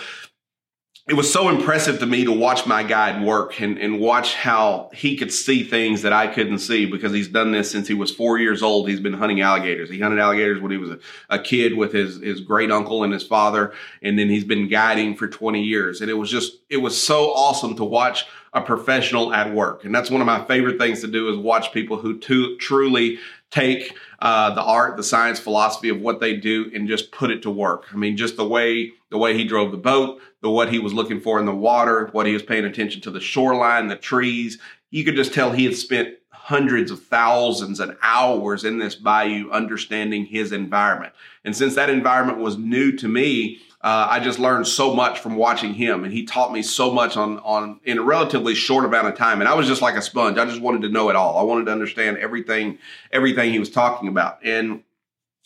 it 1.08 1.14
was 1.14 1.32
so 1.32 1.50
impressive 1.50 2.00
to 2.00 2.08
me 2.08 2.26
to 2.26 2.32
watch 2.32 2.66
my 2.66 2.82
guide 2.82 3.24
work 3.24 3.62
and, 3.62 3.78
and 3.78 4.00
watch 4.00 4.34
how 4.34 4.90
he 4.92 5.16
could 5.16 5.32
see 5.32 5.64
things 5.64 6.02
that 6.02 6.14
I 6.14 6.26
couldn't 6.26 6.58
see 6.58 6.88
because 6.88 7.14
he's 7.14 7.28
done 7.28 7.52
this 7.52 7.70
since 7.70 7.88
he 7.88 7.94
was 7.94 8.10
four 8.10 8.40
years 8.40 8.64
old. 8.64 8.90
He's 8.90 9.00
been 9.00 9.14
hunting 9.14 9.40
alligators. 9.40 9.88
He 9.88 10.00
hunted 10.00 10.20
alligators 10.20 10.60
when 10.60 10.72
he 10.72 10.78
was 10.78 10.90
a, 10.90 11.00
a 11.30 11.38
kid 11.38 11.78
with 11.78 11.94
his, 11.94 12.20
his 12.22 12.42
great 12.42 12.72
uncle 12.72 13.04
and 13.04 13.14
his 13.14 13.22
father. 13.22 13.72
And 14.02 14.18
then 14.18 14.30
he's 14.30 14.46
been 14.46 14.68
guiding 14.68 15.16
for 15.16 15.28
20 15.28 15.62
years. 15.62 16.02
And 16.02 16.10
it 16.10 16.16
was 16.16 16.32
just, 16.32 16.54
it 16.72 16.78
was 16.78 17.00
so 17.00 17.32
awesome 17.36 17.76
to 17.76 17.84
watch 17.84 18.26
a 18.54 18.62
professional 18.62 19.32
at 19.32 19.54
work. 19.54 19.86
And 19.86 19.94
that's 19.94 20.10
one 20.10 20.22
of 20.22 20.28
my 20.28 20.44
favorite 20.46 20.80
things 20.80 21.02
to 21.02 21.08
do 21.08 21.30
is 21.30 21.38
watch 21.38 21.72
people 21.72 21.98
who 21.98 22.18
to, 22.18 22.58
truly 22.58 23.20
take 23.56 23.98
uh, 24.20 24.54
the 24.54 24.62
art, 24.62 24.98
the 24.98 25.04
science, 25.04 25.40
philosophy 25.40 25.90
of 25.90 26.02
what 26.02 26.20
they 26.20 26.36
do 26.36 26.70
and 26.74 26.88
just 26.88 27.12
put 27.12 27.32
it 27.32 27.42
to 27.44 27.50
work. 27.50 27.86
I 27.94 27.96
mean, 27.96 28.18
just 28.18 28.36
the 28.36 28.48
way 28.48 28.92
the 29.10 29.18
way 29.18 29.38
he 29.38 29.46
drove 29.46 29.72
the 29.72 29.78
boat, 29.78 30.20
the 30.42 30.50
what 30.50 30.72
he 30.72 30.80
was 30.80 30.94
looking 30.94 31.22
for 31.22 31.40
in 31.40 31.46
the 31.46 31.56
water, 31.56 32.10
what 32.12 32.26
he 32.26 32.34
was 32.34 32.44
paying 32.44 32.66
attention 32.66 33.02
to 33.02 33.12
the 33.12 33.22
shoreline, 33.22 33.88
the 33.88 33.96
trees. 33.96 34.60
You 34.92 35.06
could 35.06 35.16
just 35.16 35.34
tell 35.34 35.52
he 35.52 35.66
had 35.66 35.76
spent 35.76 36.16
hundreds 36.30 36.92
of 36.92 37.04
thousands 37.04 37.80
and 37.80 37.98
hours 38.04 38.66
in 38.66 38.78
this 38.78 38.96
bayou 38.96 39.50
understanding 39.52 40.26
his 40.26 40.52
environment. 40.52 41.14
And 41.44 41.56
since 41.56 41.76
that 41.76 41.90
environment 41.90 42.40
was 42.40 42.58
new 42.58 42.92
to 42.98 43.08
me, 43.08 43.62
uh, 43.86 44.08
I 44.10 44.20
just 44.20 44.40
learned 44.40 44.66
so 44.66 44.96
much 44.96 45.20
from 45.20 45.36
watching 45.36 45.76
him, 45.76 46.04
and 46.04 46.12
he 46.12 46.26
taught 46.26 46.52
me 46.52 46.64
so 46.64 46.92
much 46.92 47.16
on 47.18 47.38
on 47.42 47.80
in 47.84 48.00
a 48.00 48.02
relatively 48.02 48.56
short 48.56 48.84
amount 48.84 49.10
of 49.10 49.16
time. 49.16 49.42
And 49.42 49.48
I 49.48 49.54
was 49.54 49.68
just 49.68 49.80
like 49.80 49.94
a 49.94 50.02
sponge. 50.02 50.40
I 50.40 50.46
just 50.46 50.60
wanted 50.60 50.82
to 50.82 50.90
know 50.90 51.12
it 51.12 51.16
all. 51.16 51.38
I 51.38 51.44
wanted 51.44 51.66
to 51.66 51.72
understand 51.72 52.18
everything 52.18 52.80
everything 53.12 53.52
he 53.52 53.60
was 53.60 53.70
talking 53.70 54.08
about. 54.08 54.40
And 54.44 54.82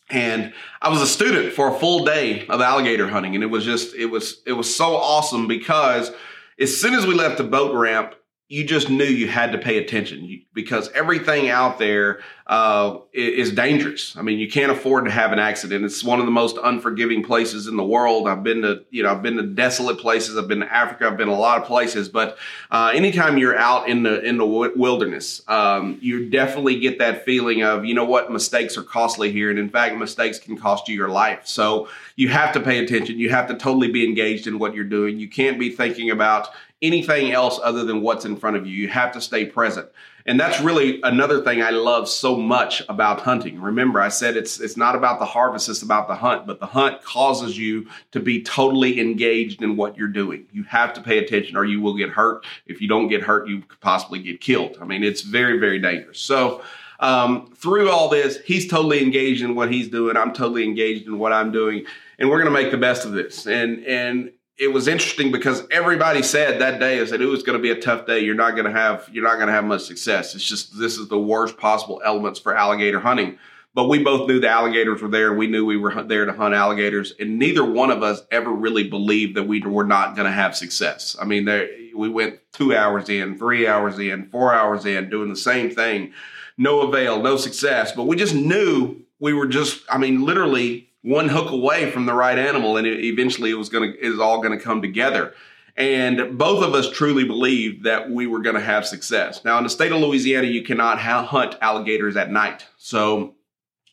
and 0.09 0.53
I 0.81 0.87
was 0.87 1.01
a 1.01 1.07
student 1.07 1.51
for 1.51 1.67
a 1.67 1.77
full 1.77 2.05
day 2.05 2.47
of 2.47 2.61
alligator 2.61 3.09
hunting, 3.09 3.35
and 3.35 3.43
it 3.43 3.47
was 3.47 3.65
just 3.65 3.93
it 3.93 4.05
was 4.05 4.41
it 4.45 4.53
was 4.53 4.73
so 4.73 4.95
awesome 4.95 5.45
because 5.49 6.09
as 6.57 6.79
soon 6.79 6.93
as 6.93 7.05
we 7.05 7.15
left 7.15 7.39
the 7.39 7.43
boat 7.43 7.75
ramp, 7.75 8.15
you 8.51 8.63
just 8.63 8.89
knew 8.89 9.05
you 9.05 9.27
had 9.27 9.51
to 9.51 9.59
pay 9.59 9.77
attention 9.77 10.41
because 10.55 10.89
everything 10.93 11.49
out 11.49 11.77
there 11.77 12.19
uh, 12.47 12.97
is 13.13 13.51
dangerous. 13.51 14.17
I 14.17 14.23
mean, 14.23 14.39
you 14.39 14.49
can't 14.49 14.71
afford 14.71 15.05
to 15.05 15.11
have 15.11 15.31
an 15.31 15.37
accident. 15.37 15.85
It's 15.85 16.03
one 16.03 16.19
of 16.19 16.25
the 16.25 16.31
most 16.31 16.57
unforgiving 16.57 17.23
places 17.23 17.67
in 17.67 17.77
the 17.77 17.83
world. 17.83 18.27
I've 18.27 18.43
been 18.43 18.63
to, 18.63 18.83
you 18.89 19.03
know, 19.03 19.11
I've 19.11 19.21
been 19.21 19.37
to 19.37 19.43
desolate 19.43 19.99
places. 19.99 20.35
I've 20.35 20.47
been 20.47 20.61
to 20.61 20.73
Africa. 20.73 21.05
I've 21.05 21.15
been 21.15 21.27
a 21.27 21.37
lot 21.37 21.61
of 21.61 21.67
places. 21.67 22.09
But 22.09 22.39
uh, 22.71 22.91
anytime 22.91 23.37
you're 23.37 23.55
out 23.55 23.87
in 23.87 24.01
the 24.01 24.19
in 24.21 24.39
the 24.39 24.47
wilderness, 24.47 25.43
um, 25.47 25.99
you 26.01 26.27
definitely 26.27 26.79
get 26.79 26.97
that 26.97 27.23
feeling 27.25 27.61
of, 27.61 27.85
you 27.85 27.93
know 27.93 28.05
what, 28.05 28.31
mistakes 28.31 28.75
are 28.79 28.83
costly 28.83 29.31
here, 29.31 29.51
and 29.51 29.59
in 29.59 29.69
fact, 29.69 29.95
mistakes 29.95 30.39
can 30.39 30.57
cost 30.57 30.87
you 30.87 30.95
your 30.95 31.09
life. 31.09 31.41
So 31.45 31.87
you 32.15 32.29
have 32.29 32.51
to 32.53 32.59
pay 32.59 32.83
attention. 32.83 33.19
You 33.19 33.29
have 33.29 33.47
to 33.49 33.53
totally 33.53 33.91
be 33.91 34.03
engaged 34.03 34.47
in 34.47 34.57
what 34.57 34.73
you're 34.73 34.85
doing. 34.85 35.19
You 35.19 35.29
can't 35.29 35.59
be 35.59 35.69
thinking 35.69 36.09
about 36.09 36.47
anything 36.81 37.31
else 37.31 37.59
other 37.63 37.83
than 37.83 38.01
what's 38.01 38.25
in 38.25 38.37
front 38.37 38.55
of 38.55 38.65
you. 38.65 38.73
You 38.73 38.87
have 38.87 39.11
to 39.13 39.21
stay 39.21 39.45
present. 39.45 39.89
And 40.25 40.39
that's 40.39 40.61
really 40.61 41.01
another 41.01 41.43
thing 41.43 41.63
I 41.63 41.71
love 41.71 42.07
so 42.07 42.35
much 42.35 42.83
about 42.87 43.21
hunting. 43.21 43.59
Remember, 43.59 43.99
I 43.99 44.09
said 44.09 44.37
it's 44.37 44.59
it's 44.59 44.77
not 44.77 44.95
about 44.95 45.19
the 45.19 45.25
harvest, 45.25 45.69
it's 45.69 45.81
about 45.81 46.07
the 46.07 46.15
hunt, 46.15 46.45
but 46.45 46.59
the 46.59 46.67
hunt 46.67 47.01
causes 47.03 47.57
you 47.57 47.87
to 48.11 48.19
be 48.19 48.43
totally 48.43 48.99
engaged 48.99 49.63
in 49.63 49.75
what 49.75 49.97
you're 49.97 50.07
doing. 50.07 50.45
You 50.51 50.63
have 50.63 50.93
to 50.93 51.01
pay 51.01 51.17
attention 51.17 51.57
or 51.57 51.65
you 51.65 51.81
will 51.81 51.95
get 51.95 52.09
hurt. 52.09 52.45
If 52.67 52.79
you 52.79 52.87
don't 52.87 53.07
get 53.07 53.23
hurt, 53.23 53.47
you 53.47 53.61
could 53.61 53.79
possibly 53.79 54.21
get 54.21 54.39
killed. 54.39 54.77
I 54.79 54.85
mean, 54.85 55.03
it's 55.03 55.21
very, 55.21 55.57
very 55.57 55.79
dangerous. 55.79 56.19
So 56.19 56.61
um, 56.99 57.51
through 57.55 57.89
all 57.89 58.09
this, 58.09 58.39
he's 58.45 58.67
totally 58.67 59.01
engaged 59.01 59.41
in 59.41 59.55
what 59.55 59.71
he's 59.71 59.87
doing. 59.87 60.17
I'm 60.17 60.33
totally 60.33 60.65
engaged 60.65 61.07
in 61.07 61.17
what 61.17 61.31
I'm 61.31 61.51
doing, 61.51 61.85
and 62.19 62.29
we're 62.29 62.41
going 62.41 62.53
to 62.53 62.61
make 62.61 62.71
the 62.71 62.77
best 62.77 63.05
of 63.05 63.13
this. 63.13 63.47
And 63.47 63.85
and 63.85 64.31
it 64.59 64.73
was 64.73 64.89
interesting 64.89 65.31
because 65.31 65.65
everybody 65.71 66.21
said 66.21 66.59
that 66.59 66.81
day 66.81 66.97
is 66.97 67.11
that 67.11 67.21
it 67.21 67.25
was 67.25 67.43
going 67.43 67.57
to 67.57 67.61
be 67.61 67.71
a 67.71 67.79
tough 67.79 68.05
day. 68.05 68.19
You're 68.19 68.35
not 68.35 68.51
going 68.51 68.65
to 68.65 68.71
have 68.71 69.09
you're 69.11 69.23
not 69.23 69.35
going 69.35 69.47
to 69.47 69.53
have 69.53 69.63
much 69.63 69.83
success. 69.83 70.35
It's 70.35 70.43
just 70.43 70.77
this 70.77 70.97
is 70.97 71.07
the 71.07 71.19
worst 71.19 71.57
possible 71.57 72.01
elements 72.03 72.39
for 72.39 72.55
alligator 72.55 72.99
hunting. 72.99 73.39
But 73.73 73.87
we 73.87 74.03
both 74.03 74.27
knew 74.27 74.39
the 74.39 74.49
alligators 74.49 75.01
were 75.01 75.07
there. 75.07 75.33
We 75.33 75.47
knew 75.47 75.65
we 75.65 75.77
were 75.77 76.03
there 76.03 76.25
to 76.25 76.33
hunt 76.33 76.55
alligators, 76.55 77.13
and 77.19 77.39
neither 77.39 77.63
one 77.63 77.91
of 77.91 78.03
us 78.03 78.21
ever 78.31 78.51
really 78.51 78.89
believed 78.89 79.37
that 79.37 79.43
we 79.43 79.61
were 79.61 79.85
not 79.85 80.15
going 80.15 80.25
to 80.25 80.31
have 80.31 80.57
success. 80.57 81.15
I 81.21 81.25
mean, 81.25 81.45
there, 81.45 81.69
we 81.95 82.09
went 82.09 82.39
two 82.51 82.75
hours 82.75 83.09
in, 83.09 83.37
three 83.37 83.67
hours 83.67 83.99
in, 83.99 84.27
four 84.29 84.53
hours 84.53 84.85
in, 84.85 85.09
doing 85.09 85.29
the 85.29 85.35
same 85.35 85.69
thing, 85.69 86.13
no 86.57 86.81
avail, 86.81 87.21
no 87.21 87.37
success. 87.37 87.91
But 87.91 88.05
we 88.05 88.15
just 88.15 88.33
knew 88.33 89.01
we 89.19 89.33
were 89.33 89.47
just, 89.47 89.83
I 89.87 89.99
mean, 89.99 90.25
literally 90.25 90.88
one 91.01 91.29
hook 91.29 91.51
away 91.51 91.91
from 91.91 92.05
the 92.05 92.13
right 92.13 92.37
animal, 92.37 92.77
and 92.77 92.85
it, 92.85 93.03
eventually 93.03 93.51
it 93.51 93.55
was 93.55 93.69
going 93.69 93.91
to 93.91 93.99
is 93.99 94.19
all 94.19 94.41
going 94.41 94.57
to 94.57 94.63
come 94.63 94.81
together. 94.81 95.33
And 95.77 96.37
both 96.37 96.61
of 96.61 96.73
us 96.73 96.89
truly 96.89 97.23
believed 97.23 97.85
that 97.85 98.09
we 98.09 98.27
were 98.27 98.41
going 98.41 98.55
to 98.55 98.61
have 98.61 98.85
success. 98.85 99.45
Now, 99.45 99.57
in 99.57 99.63
the 99.63 99.69
state 99.69 99.93
of 99.93 100.01
Louisiana, 100.01 100.47
you 100.47 100.61
cannot 100.61 100.99
ha- 100.99 101.23
hunt 101.23 101.55
alligators 101.61 102.17
at 102.17 102.31
night, 102.31 102.65
so 102.77 103.35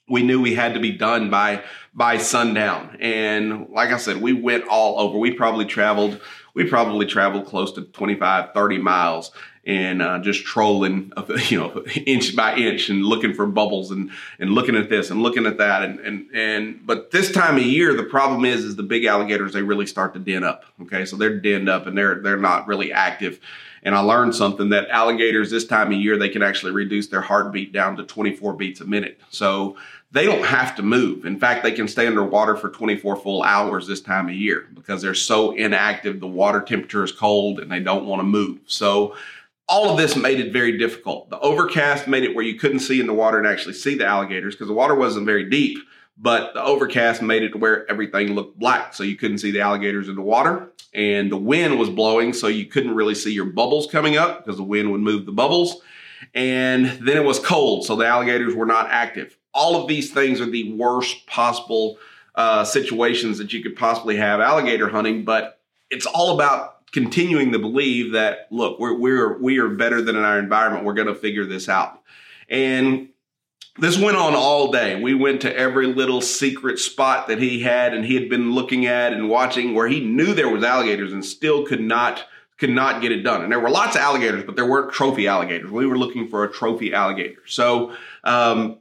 we 0.09 0.23
knew 0.23 0.41
we 0.41 0.55
had 0.55 0.75
to 0.75 0.81
be 0.81 0.93
done 0.93 1.31
by 1.31 1.63
by 1.95 2.19
sundown. 2.19 2.97
And 3.01 3.69
like 3.71 3.91
I 3.91 3.97
said, 3.97 4.21
we 4.21 4.33
went 4.33 4.67
all 4.69 5.01
over. 5.01 5.19
We 5.19 5.33
probably 5.33 5.65
traveled 5.65 6.21
we 6.55 6.65
probably 6.65 7.07
traveled 7.07 7.47
close 7.47 7.73
to 7.73 7.83
25, 7.83 8.55
30 8.55 8.79
miles 8.79 9.31
and 9.66 10.00
uh, 10.00 10.20
just 10.20 10.44
trolling, 10.44 11.12
you 11.49 11.58
know, 11.58 11.85
inch 12.06 12.37
by 12.37 12.54
inch 12.54 12.88
and 12.88 13.04
looking 13.04 13.35
for 13.35 13.46
bubbles 13.46 13.90
and, 13.90 14.11
and 14.38 14.50
looking 14.50 14.76
at 14.76 14.88
this 14.88 15.11
and 15.11 15.23
looking 15.23 15.44
at 15.44 15.58
that. 15.58 15.82
And, 15.82 15.99
and, 16.00 16.28
and, 16.32 16.87
but 16.87 17.11
this 17.11 17.32
time 17.32 17.56
of 17.56 17.64
year, 17.64 17.92
the 17.94 18.04
problem 18.04 18.44
is, 18.44 18.64
is 18.64 18.76
the 18.76 18.85
big 18.85 19.04
alligators, 19.04 19.52
they 19.52 19.62
really 19.62 19.87
start 19.87 20.14
to 20.14 20.20
den 20.20 20.44
up. 20.44 20.64
Okay. 20.82 21.04
So 21.04 21.16
they're 21.16 21.38
denned 21.40 21.68
up 21.68 21.87
and 21.87 21.99
they're, 21.99 22.23
they're 22.23 22.37
not 22.37 22.68
really 22.68 22.92
active. 22.92 23.40
And 23.82 23.94
I 23.94 24.00
learned 24.00 24.35
something 24.35 24.70
that 24.70 24.88
alligators 24.88 25.50
this 25.50 25.64
time 25.66 25.92
of 25.92 25.99
year, 25.99 26.16
they 26.16 26.28
can 26.28 26.42
actually 26.42 26.73
reduce 26.73 27.08
their 27.08 27.20
heartbeat 27.20 27.73
down 27.73 27.96
to 27.96 28.04
24 28.04 28.54
beats 28.54 28.80
a 28.80 28.85
minute. 28.85 29.20
So 29.30 29.76
they 30.12 30.25
don't 30.25 30.44
have 30.44 30.76
to 30.76 30.82
move. 30.82 31.25
In 31.25 31.38
fact, 31.38 31.62
they 31.62 31.73
can 31.73 31.88
stay 31.88 32.06
underwater 32.06 32.56
for 32.56 32.68
24 32.70 33.16
full 33.16 33.42
hours 33.42 33.87
this 33.87 34.00
time 34.00 34.28
of 34.28 34.35
year 34.35 34.66
because 34.75 35.02
they're 35.02 35.14
so 35.14 35.52
inactive. 35.52 36.20
The 36.20 36.26
water 36.26 36.61
temperature 36.61 37.04
is 37.04 37.12
cold 37.12 37.61
and 37.61 37.70
they 37.70 37.80
don't 37.80 38.06
want 38.06 38.20
to 38.20 38.25
move. 38.25 38.61
So 38.66 39.14
all 39.68 39.90
of 39.90 39.96
this 39.96 40.14
made 40.14 40.38
it 40.38 40.52
very 40.52 40.78
difficult. 40.78 41.28
The 41.30 41.40
overcast 41.40 42.06
made 42.06 42.23
it 42.23 42.35
where 42.35 42.44
you 42.44 42.58
couldn't 42.58 42.80
see 42.80 43.00
in 43.00 43.06
the 43.06 43.14
water 43.14 43.38
and 43.38 43.46
actually 43.46 43.75
see 43.75 43.96
the 43.96 44.06
alligators 44.06 44.54
because 44.54 44.68
the 44.68 44.75
water 44.75 44.94
wasn't 44.94 45.26
very 45.26 45.49
deep, 45.49 45.78
but 46.16 46.54
the 46.54 46.62
overcast 46.62 47.20
made 47.20 47.42
it 47.42 47.50
to 47.50 47.58
where 47.58 47.88
everything 47.90 48.35
looked 48.35 48.58
black. 48.58 48.94
So 48.94 49.02
you 49.02 49.16
couldn't 49.16 49.38
see 49.38 49.50
the 49.50 49.61
alligators 49.61 50.08
in 50.08 50.14
the 50.14 50.23
water. 50.23 50.70
And 50.94 51.30
the 51.30 51.37
wind 51.37 51.78
was 51.78 51.90
blowing, 51.90 52.32
so 52.32 52.46
you 52.46 52.66
couldn't 52.66 52.94
really 52.94 53.14
see 53.14 53.32
your 53.32 53.44
bubbles 53.44 53.87
coming 53.87 54.16
up 54.16 54.44
because 54.44 54.56
the 54.56 54.62
wind 54.62 54.90
would 54.92 55.00
move 55.00 55.26
the 55.26 55.32
bubbles. 55.32 55.82
And 56.32 56.87
then 56.87 57.16
it 57.16 57.25
was 57.25 57.38
cold, 57.38 57.85
so 57.85 57.96
the 57.96 58.06
alligators 58.06 58.54
were 58.54 58.66
not 58.66 58.88
active. 58.90 59.37
All 59.52 59.80
of 59.80 59.88
these 59.88 60.12
things 60.12 60.40
are 60.40 60.49
the 60.49 60.73
worst 60.73 61.26
possible 61.26 61.99
uh, 62.35 62.64
situations 62.64 63.38
that 63.38 63.52
you 63.52 63.62
could 63.62 63.76
possibly 63.76 64.16
have 64.16 64.40
alligator 64.40 64.88
hunting, 64.88 65.25
but 65.25 65.61
it's 65.90 66.06
all 66.06 66.35
about 66.35 66.75
continuing 66.93 67.52
to 67.52 67.59
believe 67.59 68.12
that 68.12 68.49
look, 68.50 68.78
we're 68.78 68.99
we're 68.99 69.38
we 69.38 69.59
are 69.59 69.69
better 69.69 70.00
than 70.00 70.16
in 70.16 70.23
our 70.23 70.38
environment. 70.38 70.85
We're 70.85 70.95
going 70.95 71.09
to 71.09 71.14
figure 71.14 71.45
this 71.45 71.69
out. 71.69 72.00
And 72.49 73.09
this 73.78 73.99
went 73.99 74.16
on 74.16 74.35
all 74.35 74.73
day. 74.73 75.00
We 75.00 75.14
went 75.14 75.43
to 75.43 75.55
every 75.55 75.87
little 75.87 76.21
secret 76.21 76.78
spot 76.78 77.28
that 77.28 77.40
he 77.40 77.61
had 77.61 77.93
and 77.93 78.05
he 78.05 78.14
had 78.14 78.28
been 78.28 78.52
looking 78.52 78.87
at 78.87 79.12
and 79.12 79.28
watching 79.28 79.75
where 79.75 79.88
he 79.88 80.00
knew 80.00 80.33
there 80.33 80.49
was 80.49 80.64
alligators 80.64 81.12
and 81.12 81.25
still 81.25 81.66
could 81.66 81.81
not 81.81 82.25
could 82.59 82.71
not 82.71 83.02
get 83.02 83.12
it 83.12 83.23
done. 83.23 83.43
And 83.43 83.52
there 83.52 83.61
were 83.61 83.69
lots 83.69 83.97
of 83.97 84.02
alligators, 84.02 84.45
but 84.45 84.57
there 84.57 84.64
weren't 84.66 84.93
trophy 84.93 85.26
alligators. 85.26 85.71
We 85.71 85.87
were 85.87 85.99
looking 85.99 86.28
for 86.28 86.43
a 86.43 86.50
trophy 86.50 86.95
alligator. 86.95 87.43
So 87.47 87.95
um, 88.25 88.78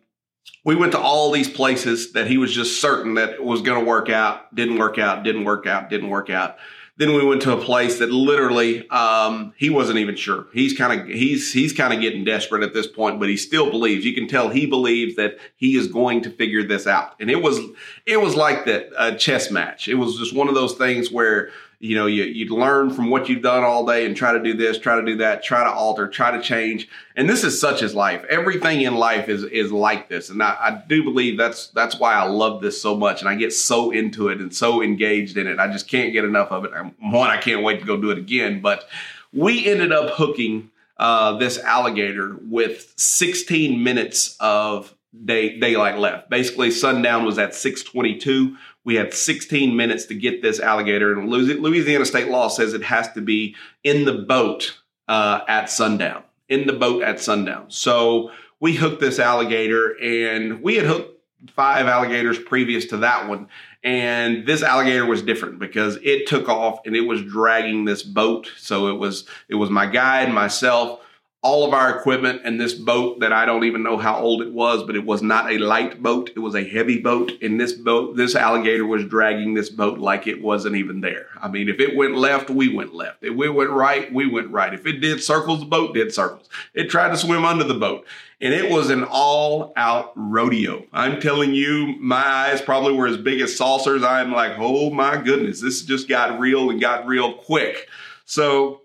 we 0.63 0.75
went 0.75 0.93
to 0.93 0.99
all 0.99 1.31
these 1.31 1.49
places 1.49 2.13
that 2.13 2.27
he 2.27 2.37
was 2.37 2.53
just 2.53 2.79
certain 2.79 3.15
that 3.15 3.43
was 3.43 3.61
going 3.61 3.83
to 3.83 3.85
work 3.85 4.09
out. 4.09 4.53
Didn't 4.55 4.77
work 4.77 4.97
out. 4.97 5.23
Didn't 5.23 5.43
work 5.43 5.67
out. 5.67 5.89
Didn't 5.89 6.09
work 6.09 6.29
out. 6.29 6.55
Then 6.97 7.13
we 7.13 7.25
went 7.25 7.41
to 7.41 7.51
a 7.51 7.61
place 7.61 7.99
that 7.99 8.09
literally 8.09 8.87
um, 8.89 9.53
he 9.57 9.69
wasn't 9.69 9.99
even 9.99 10.15
sure. 10.15 10.47
He's 10.53 10.77
kind 10.77 11.01
of 11.01 11.07
he's 11.07 11.51
he's 11.51 11.73
kind 11.73 11.93
of 11.93 11.99
getting 11.99 12.23
desperate 12.23 12.63
at 12.63 12.73
this 12.73 12.87
point, 12.87 13.19
but 13.19 13.27
he 13.27 13.35
still 13.35 13.69
believes. 13.69 14.05
You 14.05 14.13
can 14.13 14.29
tell 14.29 14.47
he 14.47 14.65
believes 14.65 15.15
that 15.17 15.37
he 15.57 15.75
is 15.75 15.87
going 15.87 16.21
to 16.21 16.29
figure 16.29 16.63
this 16.63 16.87
out. 16.87 17.15
And 17.19 17.29
it 17.29 17.41
was 17.41 17.59
it 18.05 18.21
was 18.21 18.35
like 18.35 18.65
that 18.65 18.89
a 18.97 19.15
chess 19.15 19.51
match. 19.51 19.89
It 19.89 19.95
was 19.95 20.17
just 20.17 20.33
one 20.33 20.47
of 20.47 20.55
those 20.55 20.75
things 20.75 21.11
where 21.11 21.49
you 21.79 21.95
know 21.95 22.05
you 22.05 22.23
you 22.23 22.47
learn 22.55 22.89
from 22.89 23.09
what 23.09 23.27
you've 23.27 23.41
done 23.41 23.63
all 23.63 23.85
day 23.85 24.05
and 24.05 24.15
try 24.15 24.33
to 24.33 24.41
do 24.41 24.53
this 24.53 24.77
try 24.77 24.95
to 24.95 25.05
do 25.05 25.17
that 25.17 25.43
try 25.43 25.63
to 25.63 25.69
alter 25.69 26.07
try 26.07 26.31
to 26.31 26.41
change. 26.41 26.87
And 27.15 27.29
this 27.29 27.43
is 27.43 27.59
such 27.59 27.81
as 27.81 27.95
life. 27.95 28.23
Everything 28.29 28.81
in 28.81 28.95
life 28.95 29.29
is 29.29 29.43
is 29.43 29.71
like 29.71 30.09
this. 30.09 30.29
And 30.29 30.41
I, 30.41 30.55
I, 30.59 30.83
do 30.87 31.03
believe 31.03 31.37
that's 31.37 31.67
that's 31.67 31.99
why 31.99 32.13
i 32.13 32.23
love 32.23 32.61
this 32.61 32.81
so 32.81 32.95
much. 32.95 33.21
And 33.21 33.29
i 33.29 33.35
get 33.35 33.53
so 33.53 33.91
into 33.91 34.29
it 34.29 34.39
and 34.39 34.53
so 34.53 34.81
engaged 34.81 35.37
in 35.37 35.47
it. 35.47 35.59
I 35.59 35.71
just 35.71 35.87
can't 35.87 36.13
get 36.13 36.25
enough 36.25 36.51
of 36.51 36.65
it. 36.65 36.71
One 36.99 37.29
i 37.29 37.37
can't 37.37 37.63
wait 37.63 37.79
to 37.79 37.85
go 37.85 37.97
do 37.97 38.11
it 38.11 38.17
again. 38.17 38.61
But 38.61 38.85
we 39.33 39.67
ended 39.67 39.91
up 39.91 40.11
hooking 40.11 40.71
uh, 40.97 41.37
this 41.37 41.57
alligator 41.57 42.37
with 42.41 42.93
16 42.95 43.83
minutes 43.83 44.37
of 44.39 44.95
day 45.23 45.59
daylight 45.59 45.97
left. 45.97 46.29
Basically 46.29 46.71
sundown 46.71 47.25
was 47.25 47.37
at 47.37 47.53
622 47.53 48.57
we 48.85 48.95
had 48.95 49.13
16 49.13 49.75
minutes 49.75 50.05
to 50.05 50.15
get 50.15 50.41
this 50.41 50.59
alligator, 50.59 51.11
and 51.11 51.27
Louisiana 51.27 52.05
state 52.05 52.29
law 52.29 52.47
says 52.47 52.73
it 52.73 52.83
has 52.83 53.11
to 53.13 53.21
be 53.21 53.55
in 53.83 54.05
the 54.05 54.13
boat 54.13 54.79
uh, 55.07 55.41
at 55.47 55.69
sundown. 55.69 56.23
In 56.47 56.67
the 56.67 56.73
boat 56.73 57.01
at 57.01 57.19
sundown. 57.19 57.65
So 57.69 58.31
we 58.59 58.75
hooked 58.75 59.01
this 59.01 59.19
alligator, 59.19 59.97
and 60.01 60.61
we 60.61 60.75
had 60.75 60.85
hooked 60.85 61.19
five 61.51 61.87
alligators 61.87 62.39
previous 62.39 62.85
to 62.85 62.97
that 62.97 63.27
one. 63.27 63.47
And 63.83 64.47
this 64.47 64.63
alligator 64.63 65.05
was 65.05 65.21
different 65.21 65.59
because 65.59 65.97
it 66.01 66.27
took 66.27 66.49
off 66.49 66.79
and 66.85 66.95
it 66.95 67.01
was 67.01 67.21
dragging 67.23 67.85
this 67.85 68.01
boat. 68.01 68.51
So 68.57 68.87
it 68.87 68.97
was 68.97 69.27
it 69.47 69.55
was 69.55 69.69
my 69.69 69.85
guide, 69.85 70.31
myself, 70.31 71.01
all 71.45 71.63
of 71.63 71.75
our 71.75 71.95
equipment 71.95 72.41
and 72.43 72.59
this 72.59 72.73
boat 72.73 73.19
that 73.19 73.31
I 73.31 73.45
don't 73.45 73.65
even 73.65 73.83
know 73.83 73.97
how 73.97 74.17
old 74.17 74.41
it 74.41 74.51
was, 74.51 74.81
but 74.81 74.95
it 74.95 75.05
was 75.05 75.21
not 75.21 75.51
a 75.51 75.59
light 75.59 76.01
boat. 76.01 76.31
It 76.35 76.39
was 76.39 76.55
a 76.55 76.63
heavy 76.63 76.97
boat. 76.99 77.33
And 77.39 77.61
this 77.61 77.71
boat, 77.71 78.17
this 78.17 78.33
alligator 78.33 78.83
was 78.83 79.05
dragging 79.05 79.53
this 79.53 79.69
boat 79.69 79.99
like 79.99 80.25
it 80.25 80.41
wasn't 80.41 80.75
even 80.75 81.01
there. 81.01 81.27
I 81.39 81.47
mean, 81.47 81.69
if 81.69 81.79
it 81.79 81.95
went 81.95 82.15
left, 82.15 82.49
we 82.49 82.73
went 82.73 82.95
left. 82.95 83.23
If 83.23 83.35
we 83.35 83.47
went 83.47 83.69
right, 83.69 84.11
we 84.11 84.27
went 84.27 84.49
right. 84.49 84.73
If 84.73 84.87
it 84.87 85.01
did 85.01 85.21
circles, 85.21 85.59
the 85.59 85.67
boat 85.67 85.93
did 85.93 86.11
circles. 86.11 86.49
It 86.73 86.89
tried 86.89 87.09
to 87.09 87.17
swim 87.17 87.45
under 87.45 87.63
the 87.63 87.75
boat. 87.75 88.07
And 88.41 88.51
it 88.51 88.71
was 88.71 88.89
an 88.89 89.03
all 89.07 89.71
out 89.75 90.13
rodeo. 90.15 90.83
I'm 90.91 91.21
telling 91.21 91.53
you, 91.53 91.95
my 91.99 92.25
eyes 92.25 92.59
probably 92.59 92.93
were 92.93 93.05
as 93.05 93.17
big 93.17 93.39
as 93.41 93.55
saucers. 93.55 94.01
I'm 94.01 94.31
like, 94.31 94.53
oh 94.57 94.89
my 94.89 95.17
goodness, 95.17 95.61
this 95.61 95.83
just 95.83 96.09
got 96.09 96.39
real 96.39 96.71
and 96.71 96.81
got 96.81 97.05
real 97.05 97.33
quick. 97.33 97.87
So 98.25 98.81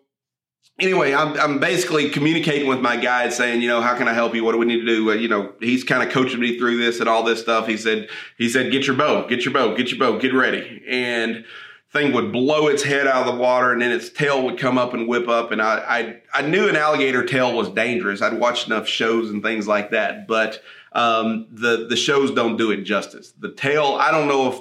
anyway, 0.81 1.15
I'm, 1.15 1.39
I'm 1.39 1.59
basically 1.59 2.11
communicating 2.11 2.69
with 2.69 2.81
my 2.81 2.97
guide 2.97 3.33
saying, 3.33 3.63
you 3.63 3.69
know, 3.69 3.81
how 3.81 3.97
can 3.97 4.09
I 4.09 4.13
help 4.13 4.35
you? 4.35 4.45
What 4.45 4.53
do 4.53 4.59
we 4.59 4.67
need 4.67 4.81
to 4.81 4.87
do? 4.87 5.11
Uh, 5.11 5.15
you 5.15 5.29
know, 5.29 5.53
he's 5.61 5.85
kind 5.85 6.03
of 6.03 6.11
coaching 6.11 6.41
me 6.41 6.59
through 6.59 6.79
this 6.79 7.01
and 7.01 7.09
all 7.09 7.23
this 7.23 7.41
stuff. 7.41 7.67
He 7.67 7.77
said, 7.77 8.09
he 8.39 8.49
said, 8.49 8.73
get 8.73 8.87
your 8.87 8.97
bow, 8.97 9.27
get 9.29 9.45
your 9.45 9.55
bow, 9.55 9.75
get 9.75 9.91
your 9.91 9.99
bow, 9.99 10.19
get 10.19 10.35
ready. 10.35 10.83
And 10.89 11.45
thing 11.93 12.13
would 12.13 12.33
blow 12.33 12.69
its 12.69 12.83
head 12.83 13.07
out 13.07 13.27
of 13.27 13.35
the 13.35 13.41
water 13.41 13.73
and 13.73 13.83
then 13.83 13.91
its 13.91 14.09
tail 14.11 14.45
would 14.45 14.59
come 14.59 14.79
up 14.79 14.95
and 14.95 15.09
whip 15.09 15.29
up. 15.29 15.51
And 15.51 15.61
I, 15.61 16.21
I, 16.35 16.41
I 16.41 16.43
knew 16.43 16.69
an 16.69 16.77
alligator 16.77 17.25
tail 17.25 17.55
was 17.55 17.69
dangerous. 17.69 18.23
I'd 18.23 18.39
watched 18.39 18.67
enough 18.67 18.87
shows 18.87 19.31
and 19.31 19.43
things 19.43 19.67
like 19.67 19.91
that, 19.91 20.27
but, 20.27 20.63
um, 20.93 21.47
the, 21.53 21.87
the 21.89 21.97
shows 21.97 22.33
don't 22.33 22.57
do 22.57 22.71
it 22.71 22.83
justice. 22.83 23.33
The 23.39 23.53
tail, 23.53 23.97
I 23.99 24.11
don't 24.11 24.29
know 24.29 24.53
if 24.53 24.61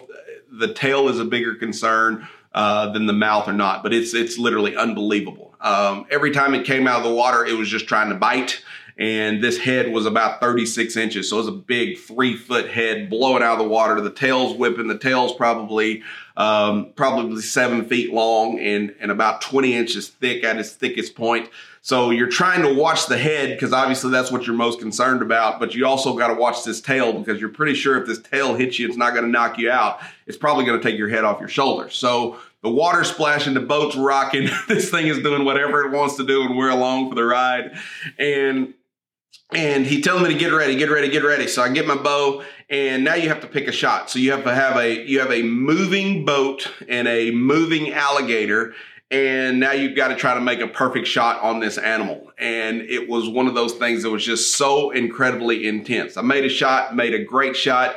the 0.52 0.74
tail 0.74 1.10
is 1.10 1.20
a 1.20 1.26
bigger 1.26 1.56
concern 1.56 2.28
uh, 2.54 2.92
than 2.92 3.06
the 3.06 3.14
mouth 3.14 3.48
or 3.48 3.54
not, 3.54 3.84
but 3.84 3.94
it's 3.94 4.14
it's 4.14 4.38
literally 4.38 4.76
unbelievable. 4.76 5.49
Um, 5.62 6.06
every 6.10 6.32
time 6.32 6.54
it 6.54 6.66
came 6.66 6.88
out 6.88 6.98
of 6.98 7.04
the 7.04 7.14
water, 7.14 7.46
it 7.46 7.54
was 7.54 7.70
just 7.70 7.88
trying 7.88 8.10
to 8.10 8.16
bite. 8.16 8.64
And 8.98 9.42
this 9.42 9.58
head 9.58 9.94
was 9.94 10.06
about 10.06 10.42
36 10.42 10.98
inches. 10.98 11.30
So 11.30 11.38
it 11.38 11.40
was 11.40 11.48
a 11.48 11.52
big 11.54 11.98
three 11.98 12.36
foot 12.36 12.70
head 12.70 13.10
blowing 13.10 13.42
out 13.42 13.54
of 13.54 13.60
the 13.60 13.68
water. 13.68 14.02
The 14.02 14.12
tail's 14.12 14.58
whipping. 14.58 14.88
The 14.88 14.98
tail's 14.98 15.34
probably, 15.34 16.04
um, 16.36 16.92
probably 16.96 17.42
seven 17.42 17.86
feet 17.86 18.12
long 18.12 18.60
and, 18.60 18.94
and 19.00 19.10
about 19.10 19.40
20 19.40 19.74
inches 19.74 20.10
thick 20.10 20.44
at 20.44 20.58
its 20.58 20.74
thickest 20.74 21.16
point. 21.16 21.50
So 21.82 22.10
you're 22.10 22.28
trying 22.28 22.62
to 22.64 22.74
watch 22.74 23.08
the 23.08 23.18
head 23.18 23.52
because 23.52 23.72
obviously 23.72 24.12
that's 24.12 24.32
what 24.32 24.46
you're 24.46 24.56
most 24.56 24.80
concerned 24.82 25.22
about, 25.22 25.62
but 25.62 25.74
you 25.74 25.86
also 25.86 26.18
got 26.18 26.28
to 26.28 26.34
watch 26.34 26.66
this 26.66 26.82
tail 26.82 27.14
because 27.14 27.40
you're 27.40 27.50
pretty 27.50 27.74
sure 27.74 27.98
if 28.00 28.06
this 28.06 28.20
tail 28.20 28.54
hits 28.56 28.78
you, 28.80 28.88
it's 28.88 28.98
not 28.98 29.14
going 29.14 29.26
to 29.26 29.32
knock 29.32 29.58
you 29.58 29.72
out. 29.72 30.02
It's 30.28 30.38
probably 30.38 30.66
going 30.66 30.80
to 30.80 30.84
take 30.84 30.98
your 30.98 31.08
head 31.08 31.24
off 31.24 31.40
your 31.40 31.50
shoulders. 31.50 31.96
So 31.96 32.38
the 32.62 32.70
water 32.70 33.04
splashing, 33.04 33.54
the 33.54 33.62
boat's 33.62 33.96
rocking, 33.96 34.50
this 34.68 34.90
thing 34.90 35.08
is 35.08 35.20
doing 35.20 35.46
whatever 35.46 35.86
it 35.86 35.92
wants 35.92 36.16
to 36.18 36.26
do, 36.26 36.44
and 36.44 36.58
we're 36.58 36.70
along 36.70 37.10
for 37.10 37.16
the 37.16 37.24
ride. 37.24 37.78
And 38.18 38.74
and 39.52 39.86
he 39.86 40.02
tells 40.02 40.22
me 40.22 40.30
to 40.32 40.38
get 40.38 40.54
ready, 40.54 40.76
get 40.76 40.92
ready, 40.92 41.10
get 41.10 41.24
ready. 41.24 41.48
So 41.48 41.64
I 41.64 41.70
get 41.70 41.88
my 41.88 41.96
bow, 41.96 42.44
and 42.70 43.04
now 43.04 43.16
you 43.16 43.30
have 43.30 43.42
to 43.42 43.48
pick 43.48 43.68
a 43.68 43.72
shot. 43.72 44.10
So 44.10 44.20
you 44.20 44.32
have 44.32 44.44
to 44.44 44.54
have 44.54 44.78
a 44.78 45.06
you 45.06 45.20
have 45.20 45.32
a 45.32 45.42
moving 45.42 46.26
boat 46.26 46.72
and 46.88 47.08
a 47.08 47.32
moving 47.32 47.92
alligator, 47.92 48.74
and 49.10 49.60
now 49.60 49.72
you've 49.72 49.96
got 49.96 50.10
to 50.10 50.16
try 50.16 50.36
to 50.36 50.42
make 50.42 50.60
a 50.60 50.68
perfect 50.68 51.08
shot 51.08 51.42
on 51.42 51.60
this 51.60 51.78
animal. 51.78 52.32
And 52.38 52.82
it 52.82 53.10
was 53.10 53.28
one 53.28 53.48
of 53.48 53.56
those 53.56 53.74
things 53.74 54.04
that 54.04 54.12
was 54.12 54.24
just 54.24 54.56
so 54.56 54.92
incredibly 54.92 55.68
intense. 55.68 56.16
I 56.16 56.22
made 56.22 56.46
a 56.46 56.50
shot, 56.50 56.96
made 56.96 57.16
a 57.16 57.24
great 57.24 57.56
shot 57.56 57.96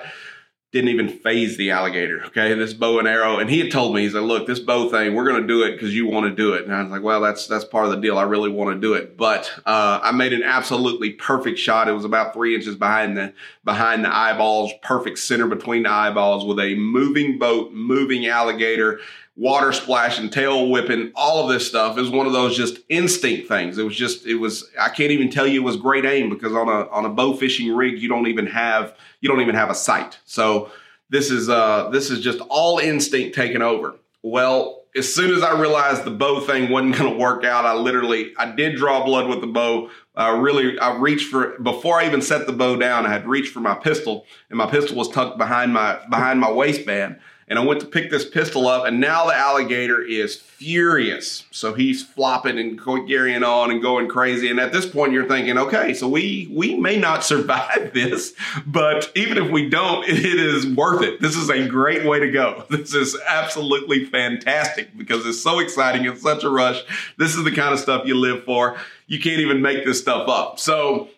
didn't 0.73 0.89
even 0.89 1.09
faze 1.09 1.59
the 1.59 1.71
alligator. 1.71 2.25
Okay, 2.27 2.55
this 2.55 2.73
bow 2.73 2.99
and 2.99 3.07
arrow, 3.07 3.39
and 3.39 3.51
he 3.51 3.59
had 3.59 3.71
told 3.71 3.95
me, 3.95 4.03
he 4.03 4.11
said, 4.11 4.23
"Look, 4.23 4.47
this 4.47 4.59
bow 4.59 4.89
thing, 4.89 5.15
we're 5.15 5.29
going 5.29 5.43
to 5.43 5.47
do 5.47 5.63
it 5.63 5.73
because 5.73 5.95
you 5.95 6.07
want 6.07 6.25
to 6.27 6.35
do 6.35 6.55
it." 6.55 6.65
And 6.65 6.75
I 6.75 6.83
was 6.83 6.91
like, 6.91 7.03
"Well, 7.03 7.21
that's 7.21 7.47
that's 7.47 7.65
part 7.65 7.85
of 7.85 7.91
the 7.91 7.99
deal. 7.99 8.17
I 8.17 8.23
really 8.23 8.49
want 8.49 8.75
to 8.75 8.81
do 8.81 8.95
it." 8.95 9.19
But 9.19 9.53
uh, 9.67 10.01
I 10.03 10.13
made 10.13 10.33
an 10.33 10.43
absolutely 10.43 11.11
perfect 11.11 11.59
shot. 11.59 11.89
It 11.89 11.93
was 11.93 12.07
about 12.07 12.33
three 12.33 12.55
inches 12.55 12.75
behind 12.75 13.19
the 13.19 13.35
behind 13.65 14.03
the 14.03 14.15
eyeballs, 14.15 14.73
perfect 14.83 15.19
center 15.19 15.47
between 15.47 15.83
the 15.83 15.91
eyeballs, 15.91 16.47
with 16.47 16.59
a 16.59 16.75
moving 16.75 17.39
boat, 17.39 17.73
moving 17.73 18.27
alligator, 18.27 19.01
water 19.37 19.73
splashing, 19.73 20.29
tail 20.29 20.69
whipping, 20.69 21.11
all 21.15 21.45
of 21.45 21.53
this 21.53 21.67
stuff 21.67 21.99
is 21.99 22.11
one 22.11 22.27
of 22.27 22.33
those 22.33 22.57
just 22.57 22.79
instinct 22.89 23.49
things. 23.49 23.79
It 23.79 23.83
was 23.83 23.97
just, 23.97 24.27
it 24.27 24.35
was, 24.35 24.69
I 24.79 24.91
can't 24.91 25.11
even 25.11 25.31
tell 25.31 25.47
you 25.47 25.63
it 25.63 25.65
was 25.65 25.77
great 25.77 26.05
aim 26.05 26.29
because 26.29 26.53
on 26.53 26.69
a, 26.69 26.89
on 26.91 27.07
a 27.07 27.09
bow 27.09 27.35
fishing 27.35 27.75
rig, 27.75 27.99
you 27.99 28.09
don't 28.09 28.27
even 28.27 28.47
have, 28.47 28.97
you 29.21 29.29
don't 29.29 29.41
even 29.41 29.55
have 29.55 29.71
a 29.71 29.75
sight. 29.75 30.19
So 30.27 30.71
this 31.09 31.31
is, 31.31 31.49
uh, 31.49 31.89
this 31.91 32.11
is 32.11 32.21
just 32.21 32.41
all 32.51 32.79
instinct 32.79 33.35
taking 33.35 33.63
over. 33.63 33.97
Well, 34.23 34.81
as 34.95 35.13
soon 35.13 35.35
as 35.35 35.43
I 35.43 35.59
realized 35.59 36.05
the 36.05 36.11
bow 36.11 36.41
thing 36.41 36.71
wasn't 36.71 36.97
going 36.99 37.13
to 37.15 37.19
work 37.19 37.45
out, 37.45 37.65
I 37.65 37.73
literally, 37.73 38.35
I 38.37 38.53
did 38.53 38.77
draw 38.77 39.03
blood 39.03 39.29
with 39.29 39.41
the 39.41 39.47
bow. 39.47 39.89
I 40.15 40.37
really, 40.37 40.79
I 40.79 40.99
reached 40.99 41.31
for, 41.31 41.59
before 41.61 41.99
I 41.99 42.07
even 42.07 42.21
set 42.21 42.47
the 42.47 42.53
bow 42.53 42.77
down, 42.77 43.07
I 43.07 43.09
had 43.09 43.27
reached 43.27 43.55
for 43.55 43.61
my 43.61 43.75
pistol 43.75 44.27
and 44.51 44.59
my 44.59 44.71
pistol 44.71 44.97
was 44.97 45.09
tucked 45.09 45.39
behind 45.39 45.73
my, 45.73 46.01
behind 46.11 46.39
my 46.39 46.53
waistband 46.53 47.19
and 47.53 47.59
I 47.59 47.65
went 47.67 47.81
to 47.81 47.87
pick 47.87 48.11
this 48.11 48.27
pistol 48.27 48.67
up, 48.67 48.87
and 48.87 48.99
now 48.99 49.27
the 49.27 49.37
alligator 49.37 50.01
is 50.01 50.37
furious. 50.37 51.45
So 51.51 51.75
he's 51.75 52.03
flopping 52.03 52.59
and 52.59 52.81
carrying 52.83 53.45
on 53.45 53.71
and 53.71 53.83
going 53.83 54.09
crazy. 54.09 54.49
And 54.49 54.59
at 54.59 54.73
this 54.73 54.87
point, 54.87 55.13
you're 55.13 55.29
thinking, 55.29 55.59
okay, 55.59 55.93
so 55.93 56.09
we 56.09 56.49
we 56.51 56.75
may 56.75 56.97
not 56.97 57.25
survive 57.33 57.93
this, 57.93 58.33
but 58.67 59.13
even 59.15 59.37
if 59.37 59.51
we 59.51 59.69
don't, 59.69 60.09
it 60.09 60.25
is 60.25 60.67
worth 60.67 61.03
it. 61.03 61.21
This 61.21 61.37
is 61.37 61.51
a 61.51 61.69
great 61.69 62.07
way 62.07 62.21
to 62.21 62.31
go. 62.31 62.65
This 62.73 62.95
is 62.95 63.19
absolutely 63.29 64.07
fantastic 64.07 64.97
because 64.97 65.27
it's 65.27 65.43
so 65.43 65.59
exciting. 65.59 66.07
It's 66.07 66.23
such 66.23 66.43
a 66.43 66.49
rush. 66.49 66.83
This 67.19 67.37
is 67.37 67.45
the 67.45 67.53
kind 67.53 67.75
of 67.75 67.81
stuff 67.81 68.07
you 68.07 68.15
live 68.17 68.45
for. 68.45 68.79
You 69.07 69.21
can't 69.21 69.41
even 69.41 69.61
make 69.61 69.85
this 69.85 70.01
stuff 70.01 70.27
up. 70.27 70.59
So 70.59 71.11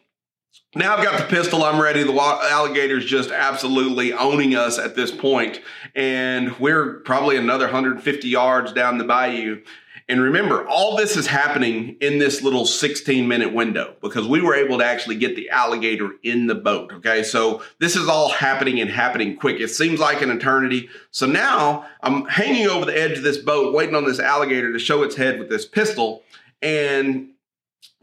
now 0.74 0.96
I've 0.96 1.04
got 1.04 1.18
the 1.18 1.26
pistol. 1.26 1.62
I'm 1.64 1.80
ready. 1.80 2.02
The 2.02 2.12
alligator's 2.12 3.04
just 3.04 3.30
absolutely 3.30 4.12
owning 4.12 4.54
us 4.54 4.78
at 4.78 4.96
this 4.96 5.10
point, 5.10 5.60
and 5.94 6.58
we're 6.58 7.00
probably 7.00 7.36
another 7.36 7.66
150 7.66 8.28
yards 8.28 8.72
down 8.72 8.98
the 8.98 9.04
bayou. 9.04 9.62
And 10.06 10.20
remember, 10.20 10.68
all 10.68 10.96
this 10.96 11.16
is 11.16 11.26
happening 11.26 11.96
in 12.00 12.18
this 12.18 12.42
little 12.42 12.66
16 12.66 13.26
minute 13.26 13.54
window 13.54 13.96
because 14.02 14.28
we 14.28 14.42
were 14.42 14.54
able 14.54 14.78
to 14.78 14.84
actually 14.84 15.16
get 15.16 15.34
the 15.34 15.48
alligator 15.48 16.10
in 16.22 16.46
the 16.46 16.54
boat. 16.54 16.92
Okay. 16.92 17.22
So 17.22 17.62
this 17.78 17.96
is 17.96 18.06
all 18.06 18.28
happening 18.28 18.80
and 18.80 18.90
happening 18.90 19.36
quick. 19.36 19.60
It 19.60 19.68
seems 19.68 20.00
like 20.00 20.20
an 20.20 20.30
eternity. 20.30 20.90
So 21.10 21.26
now 21.26 21.86
I'm 22.02 22.26
hanging 22.26 22.66
over 22.66 22.84
the 22.84 22.98
edge 22.98 23.16
of 23.16 23.24
this 23.24 23.38
boat, 23.38 23.74
waiting 23.74 23.94
on 23.94 24.04
this 24.04 24.20
alligator 24.20 24.72
to 24.74 24.78
show 24.78 25.02
its 25.02 25.16
head 25.16 25.38
with 25.38 25.48
this 25.48 25.64
pistol. 25.64 26.22
And 26.60 27.30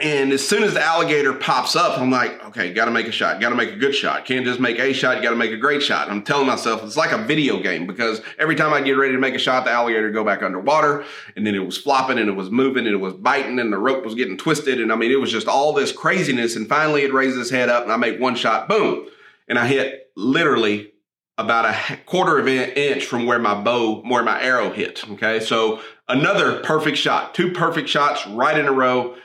and 0.01 0.31
as 0.33 0.47
soon 0.47 0.63
as 0.63 0.73
the 0.73 0.81
alligator 0.81 1.31
pops 1.31 1.75
up, 1.75 1.99
I'm 1.99 2.09
like, 2.09 2.43
okay, 2.45 2.73
got 2.73 2.85
to 2.85 2.91
make 2.91 3.07
a 3.07 3.11
shot. 3.11 3.39
Got 3.39 3.49
to 3.49 3.55
make 3.55 3.71
a 3.71 3.75
good 3.75 3.93
shot. 3.93 4.25
Can't 4.25 4.45
just 4.45 4.59
make 4.59 4.79
a 4.79 4.93
shot. 4.93 5.21
Got 5.21 5.29
to 5.29 5.35
make 5.35 5.51
a 5.51 5.57
great 5.57 5.83
shot. 5.83 6.09
I'm 6.09 6.23
telling 6.23 6.47
myself 6.47 6.83
it's 6.83 6.97
like 6.97 7.11
a 7.11 7.19
video 7.19 7.61
game 7.61 7.85
because 7.85 8.19
every 8.39 8.55
time 8.55 8.73
I 8.73 8.81
get 8.81 8.93
ready 8.93 9.13
to 9.13 9.19
make 9.19 9.35
a 9.35 9.39
shot, 9.39 9.63
the 9.63 9.71
alligator 9.71 10.09
go 10.09 10.23
back 10.23 10.41
underwater, 10.41 11.05
and 11.35 11.45
then 11.45 11.53
it 11.53 11.63
was 11.65 11.77
flopping 11.77 12.17
and 12.17 12.29
it 12.29 12.35
was 12.35 12.49
moving 12.49 12.87
and 12.87 12.95
it 12.95 12.99
was 12.99 13.13
biting 13.13 13.59
and 13.59 13.71
the 13.71 13.77
rope 13.77 14.03
was 14.03 14.15
getting 14.15 14.37
twisted, 14.37 14.81
and 14.81 14.91
I 14.91 14.95
mean 14.95 15.11
it 15.11 15.19
was 15.19 15.31
just 15.31 15.47
all 15.47 15.71
this 15.71 15.91
craziness. 15.91 16.55
And 16.55 16.67
finally, 16.67 17.03
it 17.03 17.13
raises 17.13 17.37
its 17.37 17.49
head 17.51 17.69
up, 17.69 17.83
and 17.83 17.91
I 17.91 17.97
make 17.97 18.19
one 18.19 18.35
shot, 18.35 18.67
boom, 18.67 19.07
and 19.47 19.59
I 19.59 19.67
hit 19.67 20.11
literally 20.15 20.93
about 21.37 21.65
a 21.65 21.97
quarter 22.05 22.39
of 22.39 22.47
an 22.47 22.71
inch 22.71 23.05
from 23.05 23.25
where 23.27 23.39
my 23.39 23.53
bow, 23.61 24.01
where 24.01 24.23
my 24.23 24.41
arrow 24.41 24.71
hit. 24.71 25.07
Okay, 25.11 25.39
so 25.39 25.79
another 26.07 26.59
perfect 26.61 26.97
shot, 26.97 27.35
two 27.35 27.51
perfect 27.51 27.87
shots 27.87 28.25
right 28.27 28.57
in 28.57 28.65
a 28.65 28.71
row 28.71 29.15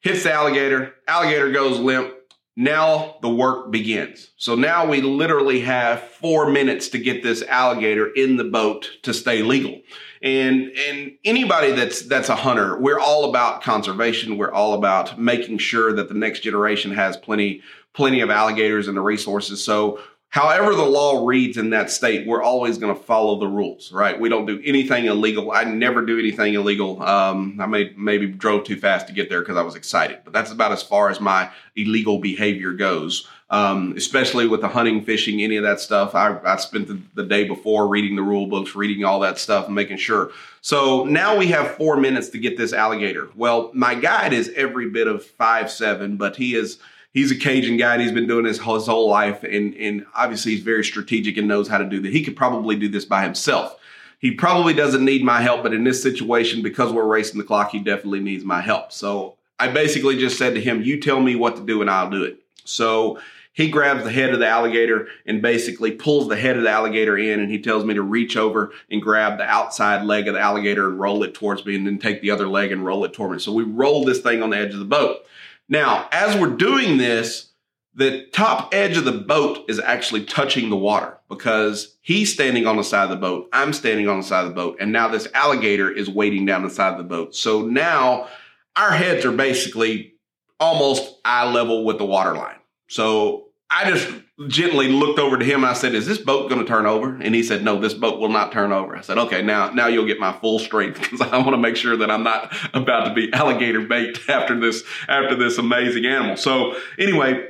hits 0.00 0.24
the 0.24 0.32
alligator, 0.32 0.94
alligator 1.06 1.50
goes 1.50 1.78
limp. 1.78 2.14
Now 2.56 3.16
the 3.22 3.30
work 3.30 3.70
begins. 3.70 4.32
So 4.36 4.54
now 4.54 4.86
we 4.86 5.00
literally 5.00 5.60
have 5.60 6.02
four 6.02 6.50
minutes 6.50 6.88
to 6.88 6.98
get 6.98 7.22
this 7.22 7.42
alligator 7.42 8.08
in 8.08 8.36
the 8.36 8.44
boat 8.44 8.90
to 9.02 9.14
stay 9.14 9.42
legal. 9.42 9.80
And 10.20 10.70
and 10.88 11.12
anybody 11.24 11.72
that's 11.72 12.02
that's 12.02 12.28
a 12.28 12.36
hunter, 12.36 12.78
we're 12.78 12.98
all 12.98 13.30
about 13.30 13.62
conservation. 13.62 14.36
We're 14.36 14.52
all 14.52 14.74
about 14.74 15.18
making 15.18 15.58
sure 15.58 15.94
that 15.94 16.08
the 16.08 16.14
next 16.14 16.40
generation 16.40 16.92
has 16.92 17.16
plenty 17.16 17.62
plenty 17.94 18.20
of 18.20 18.30
alligators 18.30 18.88
and 18.88 18.96
the 18.96 19.00
resources. 19.00 19.64
So 19.64 20.00
However, 20.30 20.76
the 20.76 20.84
law 20.84 21.26
reads 21.26 21.56
in 21.56 21.70
that 21.70 21.90
state, 21.90 22.24
we're 22.24 22.42
always 22.42 22.78
going 22.78 22.94
to 22.94 23.02
follow 23.02 23.40
the 23.40 23.48
rules, 23.48 23.90
right? 23.90 24.18
We 24.18 24.28
don't 24.28 24.46
do 24.46 24.62
anything 24.64 25.06
illegal. 25.06 25.50
I 25.50 25.64
never 25.64 26.06
do 26.06 26.20
anything 26.20 26.54
illegal. 26.54 27.02
Um, 27.02 27.58
I 27.60 27.66
may, 27.66 27.92
maybe 27.96 28.28
drove 28.28 28.62
too 28.62 28.76
fast 28.76 29.08
to 29.08 29.12
get 29.12 29.28
there 29.28 29.40
because 29.40 29.56
I 29.56 29.62
was 29.62 29.74
excited, 29.74 30.20
but 30.22 30.32
that's 30.32 30.52
about 30.52 30.70
as 30.70 30.84
far 30.84 31.10
as 31.10 31.20
my 31.20 31.50
illegal 31.74 32.18
behavior 32.18 32.72
goes. 32.72 33.26
Um, 33.50 33.94
especially 33.96 34.46
with 34.46 34.60
the 34.60 34.68
hunting, 34.68 35.02
fishing, 35.02 35.42
any 35.42 35.56
of 35.56 35.64
that 35.64 35.80
stuff. 35.80 36.14
I, 36.14 36.38
I 36.44 36.54
spent 36.58 36.86
the, 36.86 37.00
the, 37.16 37.24
day 37.24 37.42
before 37.42 37.88
reading 37.88 38.14
the 38.14 38.22
rule 38.22 38.46
books, 38.46 38.76
reading 38.76 39.04
all 39.04 39.18
that 39.20 39.40
stuff, 39.40 39.66
and 39.66 39.74
making 39.74 39.96
sure. 39.96 40.30
So 40.60 41.02
now 41.02 41.36
we 41.36 41.48
have 41.48 41.72
four 41.72 41.96
minutes 41.96 42.28
to 42.28 42.38
get 42.38 42.56
this 42.56 42.72
alligator. 42.72 43.28
Well, 43.34 43.72
my 43.74 43.96
guide 43.96 44.32
is 44.32 44.52
every 44.54 44.88
bit 44.90 45.08
of 45.08 45.24
five 45.24 45.68
seven, 45.68 46.16
but 46.16 46.36
he 46.36 46.54
is 46.54 46.78
he's 47.12 47.30
a 47.30 47.36
Cajun 47.36 47.76
guy 47.76 47.94
and 47.94 48.02
he's 48.02 48.12
been 48.12 48.26
doing 48.26 48.44
this 48.44 48.58
his 48.58 48.86
whole 48.86 49.08
life. 49.08 49.42
And, 49.42 49.74
and 49.74 50.06
obviously 50.14 50.52
he's 50.52 50.62
very 50.62 50.84
strategic 50.84 51.36
and 51.36 51.48
knows 51.48 51.68
how 51.68 51.78
to 51.78 51.84
do 51.84 52.00
that. 52.00 52.12
He 52.12 52.22
could 52.22 52.36
probably 52.36 52.76
do 52.76 52.88
this 52.88 53.04
by 53.04 53.22
himself. 53.22 53.76
He 54.18 54.32
probably 54.32 54.74
doesn't 54.74 55.04
need 55.04 55.24
my 55.24 55.40
help, 55.40 55.62
but 55.62 55.72
in 55.72 55.84
this 55.84 56.02
situation, 56.02 56.62
because 56.62 56.92
we're 56.92 57.06
racing 57.06 57.38
the 57.38 57.46
clock, 57.46 57.70
he 57.70 57.78
definitely 57.78 58.20
needs 58.20 58.44
my 58.44 58.60
help. 58.60 58.92
So 58.92 59.36
I 59.58 59.68
basically 59.68 60.18
just 60.18 60.36
said 60.36 60.54
to 60.54 60.60
him, 60.60 60.82
You 60.82 61.00
tell 61.00 61.20
me 61.20 61.36
what 61.36 61.56
to 61.56 61.64
do 61.64 61.80
and 61.80 61.90
I'll 61.90 62.10
do 62.10 62.24
it. 62.24 62.38
So 62.64 63.18
he 63.52 63.70
grabs 63.70 64.04
the 64.04 64.12
head 64.12 64.32
of 64.32 64.38
the 64.38 64.46
alligator 64.46 65.08
and 65.26 65.42
basically 65.42 65.90
pulls 65.90 66.28
the 66.28 66.36
head 66.36 66.56
of 66.56 66.62
the 66.62 66.70
alligator 66.70 67.16
in 67.16 67.40
and 67.40 67.50
he 67.50 67.60
tells 67.60 67.84
me 67.84 67.94
to 67.94 68.02
reach 68.02 68.36
over 68.36 68.72
and 68.90 69.02
grab 69.02 69.38
the 69.38 69.44
outside 69.44 70.04
leg 70.04 70.28
of 70.28 70.34
the 70.34 70.40
alligator 70.40 70.88
and 70.88 71.00
roll 71.00 71.22
it 71.22 71.34
towards 71.34 71.64
me 71.64 71.74
and 71.74 71.86
then 71.86 71.98
take 71.98 72.20
the 72.20 72.30
other 72.30 72.46
leg 72.46 72.72
and 72.72 72.84
roll 72.84 73.04
it 73.04 73.12
toward 73.12 73.32
me. 73.32 73.38
So 73.38 73.52
we 73.52 73.64
roll 73.64 74.04
this 74.04 74.20
thing 74.20 74.42
on 74.42 74.50
the 74.50 74.58
edge 74.58 74.72
of 74.72 74.78
the 74.78 74.84
boat. 74.84 75.24
Now, 75.70 76.08
as 76.10 76.36
we're 76.36 76.56
doing 76.56 76.98
this, 76.98 77.52
the 77.94 78.26
top 78.32 78.74
edge 78.74 78.96
of 78.96 79.04
the 79.04 79.12
boat 79.12 79.64
is 79.68 79.78
actually 79.78 80.24
touching 80.24 80.68
the 80.68 80.76
water 80.76 81.16
because 81.28 81.96
he's 82.02 82.32
standing 82.32 82.66
on 82.66 82.76
the 82.76 82.84
side 82.84 83.04
of 83.04 83.10
the 83.10 83.16
boat. 83.16 83.48
I'm 83.52 83.72
standing 83.72 84.08
on 84.08 84.18
the 84.18 84.26
side 84.26 84.44
of 84.44 84.48
the 84.50 84.54
boat. 84.54 84.78
And 84.80 84.92
now 84.92 85.08
this 85.08 85.28
alligator 85.32 85.90
is 85.90 86.10
wading 86.10 86.44
down 86.44 86.64
the 86.64 86.70
side 86.70 86.92
of 86.92 86.98
the 86.98 87.04
boat. 87.04 87.34
So 87.36 87.62
now 87.62 88.28
our 88.76 88.90
heads 88.90 89.24
are 89.24 89.32
basically 89.32 90.14
almost 90.58 91.16
eye 91.24 91.50
level 91.50 91.84
with 91.84 91.98
the 91.98 92.06
water 92.06 92.34
line. 92.34 92.58
So 92.88 93.49
I 93.70 93.88
just 93.88 94.08
gently 94.48 94.88
looked 94.88 95.18
over 95.18 95.38
to 95.38 95.44
him 95.44 95.62
and 95.62 95.66
I 95.66 95.74
said, 95.74 95.94
"Is 95.94 96.06
this 96.06 96.18
boat 96.18 96.48
going 96.48 96.60
to 96.60 96.66
turn 96.66 96.86
over?" 96.86 97.14
And 97.14 97.34
he 97.34 97.42
said, 97.42 97.62
"No, 97.62 97.78
this 97.78 97.94
boat 97.94 98.18
will 98.18 98.28
not 98.28 98.50
turn 98.50 98.72
over." 98.72 98.96
I 98.96 99.00
said, 99.00 99.16
"Okay, 99.16 99.42
now 99.42 99.70
now 99.70 99.86
you'll 99.86 100.06
get 100.06 100.18
my 100.18 100.32
full 100.32 100.58
strength 100.58 101.00
because 101.00 101.20
I 101.20 101.36
want 101.38 101.50
to 101.50 101.58
make 101.58 101.76
sure 101.76 101.96
that 101.96 102.10
I'm 102.10 102.24
not 102.24 102.54
about 102.74 103.04
to 103.04 103.14
be 103.14 103.32
alligator 103.32 103.80
bait 103.80 104.18
after 104.28 104.58
this 104.58 104.82
after 105.08 105.36
this 105.36 105.58
amazing 105.58 106.04
animal." 106.04 106.36
So 106.36 106.74
anyway, 106.98 107.46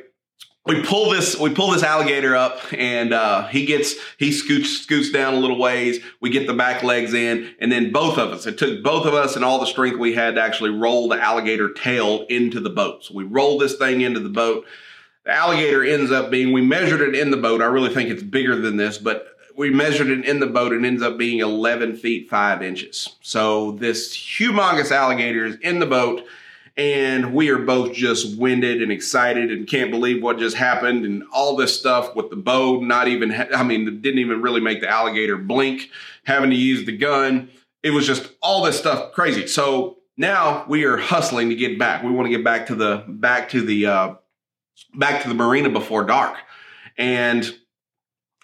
we 0.66 0.82
pull 0.82 1.10
this 1.10 1.38
we 1.38 1.54
pull 1.54 1.70
this 1.70 1.82
alligator 1.82 2.36
up 2.36 2.60
and 2.72 3.14
uh, 3.14 3.46
he 3.46 3.64
gets 3.64 3.94
he 4.18 4.30
scoots 4.30 4.82
scoots 4.82 5.10
down 5.10 5.34
a 5.34 5.38
little 5.38 5.58
ways 5.58 6.00
we 6.20 6.28
get 6.28 6.46
the 6.46 6.54
back 6.54 6.82
legs 6.82 7.14
in 7.14 7.54
and 7.60 7.72
then 7.72 7.92
both 7.92 8.18
of 8.18 8.30
us 8.30 8.46
it 8.46 8.58
took 8.58 8.82
both 8.82 9.06
of 9.06 9.14
us 9.14 9.36
and 9.36 9.44
all 9.44 9.58
the 9.58 9.66
strength 9.66 9.98
we 9.98 10.14
had 10.14 10.34
to 10.34 10.40
actually 10.40 10.70
roll 10.70 11.08
the 11.08 11.20
alligator 11.20 11.72
tail 11.72 12.26
into 12.28 12.60
the 12.60 12.70
boat 12.70 13.04
so 13.04 13.14
we 13.14 13.24
roll 13.24 13.58
this 13.58 13.76
thing 13.76 14.02
into 14.02 14.20
the 14.20 14.28
boat 14.28 14.66
the 15.24 15.32
alligator 15.32 15.84
ends 15.84 16.10
up 16.10 16.30
being, 16.30 16.52
we 16.52 16.62
measured 16.62 17.00
it 17.00 17.14
in 17.14 17.30
the 17.30 17.36
boat. 17.36 17.60
I 17.62 17.66
really 17.66 17.92
think 17.92 18.10
it's 18.10 18.22
bigger 18.22 18.56
than 18.56 18.76
this, 18.76 18.98
but 18.98 19.26
we 19.56 19.70
measured 19.70 20.08
it 20.08 20.24
in 20.24 20.40
the 20.40 20.46
boat 20.46 20.72
and 20.72 20.86
ends 20.86 21.02
up 21.02 21.18
being 21.18 21.40
11 21.40 21.96
feet 21.96 22.30
5 22.30 22.62
inches. 22.62 23.16
So 23.20 23.72
this 23.72 24.16
humongous 24.16 24.90
alligator 24.90 25.44
is 25.44 25.56
in 25.56 25.78
the 25.78 25.86
boat 25.86 26.24
and 26.76 27.34
we 27.34 27.50
are 27.50 27.58
both 27.58 27.92
just 27.92 28.38
winded 28.38 28.80
and 28.80 28.90
excited 28.90 29.50
and 29.50 29.66
can't 29.66 29.90
believe 29.90 30.22
what 30.22 30.38
just 30.38 30.56
happened 30.56 31.04
and 31.04 31.22
all 31.32 31.56
this 31.56 31.78
stuff 31.78 32.14
with 32.14 32.30
the 32.30 32.36
boat 32.36 32.82
not 32.82 33.08
even 33.08 33.32
i 33.54 33.62
mean 33.62 34.00
didn't 34.00 34.18
even 34.18 34.40
really 34.40 34.60
make 34.60 34.80
the 34.80 34.88
alligator 34.88 35.36
blink 35.36 35.90
having 36.24 36.50
to 36.50 36.56
use 36.56 36.86
the 36.86 36.96
gun 36.96 37.50
it 37.82 37.90
was 37.90 38.06
just 38.06 38.30
all 38.42 38.62
this 38.62 38.78
stuff 38.78 39.12
crazy 39.12 39.46
so 39.46 39.98
now 40.16 40.64
we 40.68 40.84
are 40.84 40.96
hustling 40.96 41.48
to 41.48 41.54
get 41.54 41.78
back 41.78 42.02
we 42.02 42.10
want 42.10 42.26
to 42.26 42.34
get 42.34 42.44
back 42.44 42.66
to 42.66 42.74
the 42.74 43.04
back 43.08 43.48
to 43.48 43.60
the 43.60 43.86
uh, 43.86 44.14
back 44.94 45.22
to 45.22 45.28
the 45.28 45.34
marina 45.34 45.70
before 45.70 46.04
dark. 46.04 46.36
And 46.96 47.52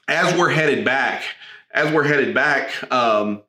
as 0.08 0.36
we're 0.38 0.50
headed 0.50 0.84
back, 0.84 1.22
as 1.72 1.92
we're 1.92 2.04
headed 2.04 2.34
back, 2.34 2.70
um, 2.92 3.42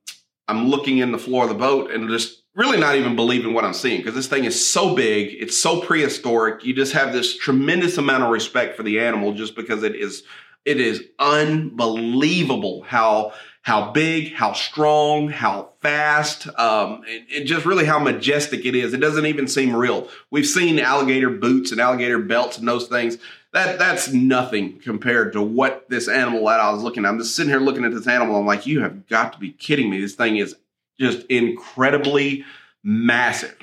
I'm 0.48 0.68
looking 0.68 1.00
in 1.00 1.12
the 1.12 1.18
floor 1.18 1.44
of 1.44 1.50
the 1.50 1.56
boat 1.56 1.92
and 1.92 2.10
just 2.10 2.44
really 2.56 2.80
not 2.80 2.96
even 2.96 3.16
believing 3.16 3.54
what 3.54 3.64
I'm 3.64 3.74
seeing 3.74 3.98
because 3.98 4.16
this 4.16 4.28
thing 4.28 4.46
is 4.46 4.68
so 4.68 4.96
big, 4.96 5.36
it's 5.40 5.58
so 5.58 5.82
prehistoric. 5.82 6.66
You 6.66 6.74
just 6.74 6.94
have 6.94 7.14
this 7.14 7.38
tremendous 7.38 7.98
amount 7.98 8.24
of 8.24 8.30
respect 8.32 8.76
for 8.76 8.84
the 8.84 9.00
animal 9.00 9.34
just 9.34 9.56
because 9.56 9.84
it 9.84 9.96
is 9.96 10.24
it 10.66 10.82
is 10.82 11.02
unbelievable 11.18 12.82
how 12.82 13.32
how 13.68 13.92
big, 13.92 14.34
how 14.34 14.54
strong, 14.54 15.28
how 15.28 15.68
fast, 15.82 16.48
um, 16.58 17.04
and, 17.06 17.26
and, 17.36 17.46
just 17.46 17.66
really 17.66 17.84
how 17.84 18.00
majestic 18.00 18.66
it 18.66 18.74
is. 18.74 18.94
It 18.94 19.02
doesn't 19.02 19.26
even 19.26 19.46
seem 19.46 19.76
real. 19.76 20.08
We've 20.32 20.48
seen 20.48 20.80
alligator 20.80 21.30
boots 21.30 21.74
and 21.74 21.82
alligator 21.82 22.18
belts 22.18 22.58
and 22.58 22.66
those 22.66 22.88
things. 22.88 23.18
That 23.52 23.78
that's 23.78 24.14
nothing 24.14 24.80
compared 24.80 25.34
to 25.34 25.42
what 25.42 25.90
this 25.90 26.08
animal 26.08 26.46
that 26.46 26.62
I 26.62 26.72
was 26.72 26.82
looking 26.82 27.04
at. 27.04 27.10
I'm 27.10 27.18
just 27.18 27.36
sitting 27.36 27.50
here 27.50 27.60
looking 27.60 27.84
at 27.84 27.92
this 27.92 28.08
animal. 28.08 28.38
I'm 28.38 28.46
like, 28.46 28.66
you 28.66 28.80
have 28.84 29.06
got 29.08 29.34
to 29.34 29.40
be 29.40 29.52
kidding 29.52 29.90
me. 29.90 30.00
This 30.00 30.16
thing 30.16 30.38
is 30.38 30.56
just 30.98 31.26
incredibly 31.26 32.46
massive. 32.86 33.58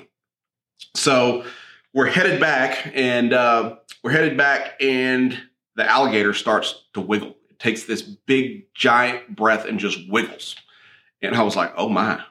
So 0.94 1.46
we're 1.94 2.10
headed 2.10 2.40
back, 2.40 2.92
and 2.92 3.32
uh, 3.32 3.76
we're 4.02 4.10
headed 4.10 4.36
back, 4.36 4.74
and 4.82 5.40
the 5.76 5.90
alligator 5.90 6.34
starts 6.34 6.84
to 6.92 7.00
wiggle 7.00 7.36
takes 7.64 7.84
this 7.84 8.02
big 8.02 8.72
giant 8.74 9.34
breath 9.34 9.64
and 9.64 9.80
just 9.80 9.98
wiggles. 10.10 10.54
And 11.22 11.34
I 11.34 11.42
was 11.42 11.56
like, 11.56 11.72
oh 11.76 11.88
my. 11.88 12.22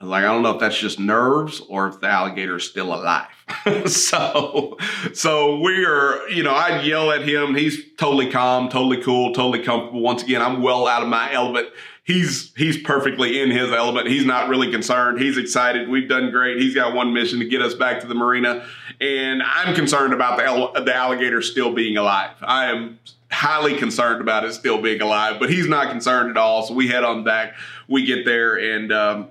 Like, 0.00 0.24
I 0.24 0.26
don't 0.26 0.42
know 0.42 0.54
if 0.54 0.60
that's 0.60 0.78
just 0.78 1.00
nerves 1.00 1.60
or 1.68 1.88
if 1.88 2.00
the 2.00 2.06
alligator 2.06 2.56
is 2.56 2.68
still 2.68 2.94
alive. 2.94 3.28
so, 3.86 4.76
so 5.14 5.58
we're, 5.58 6.28
you 6.28 6.42
know, 6.42 6.52
I 6.52 6.82
yell 6.82 7.10
at 7.10 7.26
him. 7.26 7.54
He's 7.54 7.82
totally 7.96 8.30
calm, 8.30 8.68
totally 8.68 9.02
cool, 9.02 9.32
totally 9.32 9.64
comfortable. 9.64 10.02
Once 10.02 10.22
again, 10.22 10.42
I'm 10.42 10.62
well 10.62 10.86
out 10.86 11.02
of 11.02 11.08
my 11.08 11.32
element. 11.32 11.68
He's, 12.04 12.52
he's 12.56 12.80
perfectly 12.82 13.40
in 13.40 13.50
his 13.50 13.72
element. 13.72 14.06
He's 14.06 14.26
not 14.26 14.48
really 14.48 14.70
concerned. 14.70 15.18
He's 15.18 15.38
excited. 15.38 15.88
We've 15.88 16.08
done 16.08 16.30
great. 16.30 16.58
He's 16.60 16.74
got 16.74 16.94
one 16.94 17.12
mission 17.14 17.40
to 17.40 17.48
get 17.48 17.62
us 17.62 17.74
back 17.74 18.02
to 18.02 18.06
the 18.06 18.14
marina. 18.14 18.64
And 19.00 19.42
I'm 19.42 19.74
concerned 19.74 20.12
about 20.12 20.36
the, 20.38 20.82
the 20.82 20.94
alligator 20.94 21.40
still 21.42 21.72
being 21.72 21.96
alive. 21.96 22.36
I 22.42 22.66
am 22.66 23.00
highly 23.30 23.76
concerned 23.76 24.20
about 24.20 24.44
it 24.44 24.52
still 24.52 24.80
being 24.80 25.00
alive, 25.00 25.38
but 25.40 25.50
he's 25.50 25.68
not 25.68 25.90
concerned 25.90 26.30
at 26.30 26.36
all. 26.36 26.62
So 26.62 26.74
we 26.74 26.88
head 26.88 27.04
on 27.04 27.24
back. 27.24 27.54
We 27.88 28.04
get 28.04 28.24
there 28.24 28.54
and 28.54 28.92
um, 28.92 29.28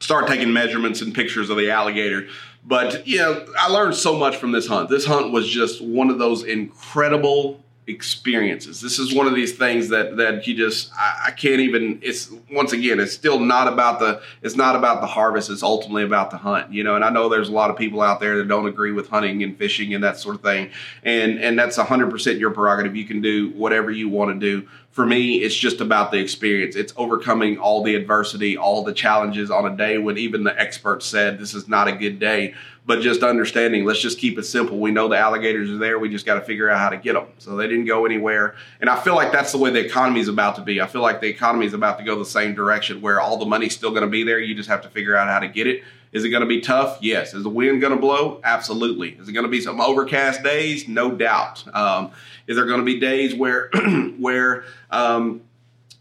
start 0.00 0.26
taking 0.26 0.52
measurements 0.52 1.00
and 1.00 1.14
pictures 1.14 1.50
of 1.50 1.56
the 1.56 1.70
alligator. 1.70 2.28
But 2.64 3.06
you 3.06 3.18
know, 3.18 3.46
I 3.58 3.68
learned 3.68 3.94
so 3.94 4.16
much 4.16 4.36
from 4.36 4.52
this 4.52 4.66
hunt. 4.66 4.88
This 4.88 5.04
hunt 5.04 5.32
was 5.32 5.48
just 5.48 5.82
one 5.82 6.10
of 6.10 6.18
those 6.18 6.44
incredible 6.44 7.61
experiences. 7.88 8.80
This 8.80 8.98
is 9.00 9.12
one 9.12 9.26
of 9.26 9.34
these 9.34 9.56
things 9.56 9.88
that 9.88 10.16
that 10.16 10.46
you 10.46 10.54
just 10.54 10.92
I, 10.94 11.24
I, 11.26 11.30
can't 11.32 11.60
even. 11.60 11.98
It's 12.00 12.30
once 12.50 12.72
again, 12.72 13.00
it's 13.00 13.12
still 13.12 13.40
not 13.40 13.66
about 13.66 13.98
the 13.98 14.22
it's 14.40 14.54
not 14.54 14.76
about 14.76 15.00
the 15.00 15.08
harvest. 15.08 15.50
It's 15.50 15.64
ultimately 15.64 16.04
about 16.04 16.30
the 16.30 16.36
hunt. 16.36 16.72
You 16.72 16.84
know, 16.84 16.94
and 16.94 17.04
I 17.04 17.10
know 17.10 17.28
there's 17.28 17.48
a 17.48 17.52
lot 17.52 17.70
of 17.70 17.76
people 17.76 18.00
out 18.00 18.20
there 18.20 18.36
that 18.38 18.46
don't 18.46 18.66
agree 18.66 18.92
with 18.92 19.08
hunting 19.08 19.42
and 19.42 19.56
fishing 19.56 19.94
and 19.94 20.04
that 20.04 20.16
sort 20.16 20.36
of 20.36 20.42
thing, 20.42 20.70
and 21.02 21.40
and 21.40 21.58
that's 21.58 21.76
hundred 21.76 22.10
percent 22.10 22.38
your 22.38 22.52
prerogative. 22.52 22.94
You 22.94 23.04
can 23.04 23.20
do 23.20 23.50
whatever 23.50 23.90
you 23.90 24.08
want 24.08 24.32
to 24.32 24.38
do. 24.38 24.68
For 24.92 25.06
me, 25.06 25.36
it's 25.36 25.54
just 25.54 25.80
about 25.80 26.12
the 26.12 26.18
experience. 26.18 26.76
It's 26.76 26.92
overcoming 26.96 27.56
all 27.56 27.82
the 27.82 27.94
adversity, 27.94 28.58
all 28.58 28.84
the 28.84 28.92
challenges 28.92 29.50
on 29.50 29.64
a 29.64 29.74
day 29.74 29.96
when 29.96 30.18
even 30.18 30.44
the 30.44 30.58
experts 30.60 31.06
said 31.06 31.38
this 31.38 31.54
is 31.54 31.66
not 31.66 31.88
a 31.88 31.92
good 31.92 32.18
day 32.18 32.54
but 32.84 33.00
just 33.00 33.22
understanding 33.22 33.84
let's 33.84 34.00
just 34.00 34.18
keep 34.18 34.38
it 34.38 34.44
simple. 34.44 34.78
We 34.78 34.90
know 34.90 35.08
the 35.08 35.16
alligators 35.16 35.70
are 35.70 35.78
there. 35.78 35.98
We 35.98 36.08
just 36.08 36.26
got 36.26 36.34
to 36.34 36.40
figure 36.40 36.68
out 36.68 36.78
how 36.78 36.88
to 36.88 36.96
get 36.96 37.14
them 37.14 37.26
so 37.38 37.56
they 37.56 37.68
didn't 37.68 37.84
go 37.84 38.04
anywhere. 38.06 38.56
And 38.80 38.90
i 38.90 39.00
feel 39.00 39.14
like 39.14 39.32
that's 39.32 39.52
the 39.52 39.58
way 39.58 39.70
the 39.70 39.84
economy 39.84 40.20
is 40.20 40.28
about 40.28 40.56
to 40.56 40.62
be. 40.62 40.80
I 40.80 40.86
feel 40.86 41.02
like 41.02 41.20
the 41.20 41.28
economy 41.28 41.66
is 41.66 41.74
about 41.74 41.98
to 41.98 42.04
go 42.04 42.18
the 42.18 42.24
same 42.24 42.54
direction 42.54 43.00
where 43.00 43.20
all 43.20 43.36
the 43.36 43.46
money's 43.46 43.74
still 43.74 43.90
going 43.90 44.02
to 44.02 44.08
be 44.08 44.24
there. 44.24 44.38
You 44.38 44.54
just 44.54 44.68
have 44.68 44.82
to 44.82 44.88
figure 44.88 45.16
out 45.16 45.28
how 45.28 45.38
to 45.38 45.48
get 45.48 45.66
it. 45.66 45.82
Is 46.12 46.24
it 46.24 46.28
going 46.28 46.42
to 46.42 46.46
be 46.46 46.60
tough? 46.60 46.98
Yes. 47.00 47.32
Is 47.32 47.42
the 47.42 47.48
wind 47.48 47.80
going 47.80 47.94
to 47.94 47.98
blow? 47.98 48.40
Absolutely. 48.44 49.10
Is 49.10 49.28
it 49.28 49.32
going 49.32 49.46
to 49.46 49.50
be 49.50 49.62
some 49.62 49.80
overcast 49.80 50.42
days? 50.42 50.86
No 50.86 51.10
doubt. 51.10 51.64
Um, 51.74 52.10
is 52.46 52.56
there 52.56 52.66
going 52.66 52.80
to 52.80 52.84
be 52.84 53.00
days 53.00 53.34
where 53.34 53.70
where 54.18 54.64
um, 54.90 55.40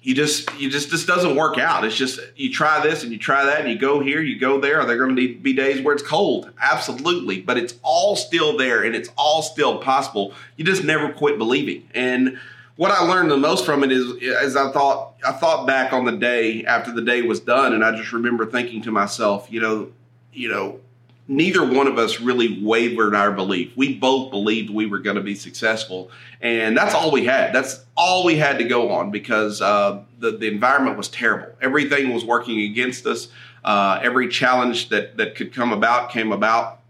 you 0.02 0.16
just 0.16 0.52
you 0.60 0.70
just 0.70 0.90
this 0.90 1.06
doesn't 1.06 1.36
work 1.36 1.58
out. 1.58 1.86
It's 1.86 1.96
just 1.96 2.20
you 2.36 2.52
try 2.52 2.82
this 2.82 3.04
and 3.04 3.12
you 3.12 3.20
try 3.20 3.46
that 3.46 3.62
and 3.62 3.70
you 3.70 3.78
go 3.78 4.00
here, 4.00 4.22
you 4.22 4.40
go 4.40 4.60
there. 4.60 4.82
Are 4.82 4.86
there 4.86 4.98
going 4.98 5.16
to 5.16 5.36
be 5.36 5.54
days 5.54 5.82
where 5.82 5.94
it's 5.94 6.04
cold? 6.04 6.52
Absolutely, 6.60 7.42
but 7.42 7.58
it's 7.58 7.76
all 7.84 8.16
still 8.16 8.58
there 8.58 8.84
and 8.84 8.96
it's 8.96 9.10
all 9.16 9.44
still 9.44 9.78
possible. 9.78 10.34
You 10.58 10.66
just 10.66 10.84
never 10.84 11.14
quit 11.14 11.38
believing. 11.38 11.88
And 11.94 12.40
what 12.78 12.90
I 12.90 13.04
learned 13.04 13.30
the 13.30 13.38
most 13.38 13.64
from 13.64 13.84
it 13.84 13.92
is 13.92 14.12
as 14.42 14.56
I 14.56 14.72
thought 14.72 15.14
I 15.24 15.34
thought 15.34 15.68
back 15.68 15.94
on 15.94 16.06
the 16.06 16.14
day 16.14 16.66
after 16.66 16.92
the 16.92 17.04
day 17.04 17.22
was 17.22 17.40
done, 17.40 17.74
and 17.74 17.86
I 17.86 17.96
just 17.96 18.12
remember 18.12 18.48
thinking 18.48 18.82
to 18.84 18.92
myself, 18.92 19.48
you 19.52 19.60
know, 19.60 19.92
you 20.34 20.50
know, 20.50 20.80
neither 21.28 21.66
one 21.66 21.88
of 21.88 21.98
us 21.98 22.20
really 22.20 22.62
wavered 22.62 23.16
our 23.16 23.32
belief. 23.32 23.76
We 23.76 23.96
both 23.96 24.32
believed 24.32 24.70
we 24.70 24.86
were 24.86 25.00
going 25.00 25.16
to 25.16 25.22
be 25.22 25.36
successful, 25.36 26.12
and 26.42 26.76
that's 26.76 26.94
all 26.94 27.12
we 27.12 27.26
had. 27.26 27.54
That's 27.54 27.86
all 27.96 28.26
we 28.26 28.36
had 28.36 28.58
to 28.58 28.64
go 28.64 28.92
on 28.92 29.12
because 29.12 29.62
uh, 29.62 30.04
the 30.20 30.32
the 30.32 30.48
environment 30.48 30.98
was 30.98 31.08
terrible. 31.08 31.54
Everything 31.62 32.14
was 32.14 32.26
working 32.26 32.62
against 32.62 33.06
us. 33.06 33.30
Uh, 33.64 34.00
every 34.02 34.28
challenge 34.28 34.90
that 34.90 35.18
that 35.18 35.36
could 35.36 35.54
come 35.54 35.72
about 35.72 36.12
came 36.12 36.32
about 36.32 36.81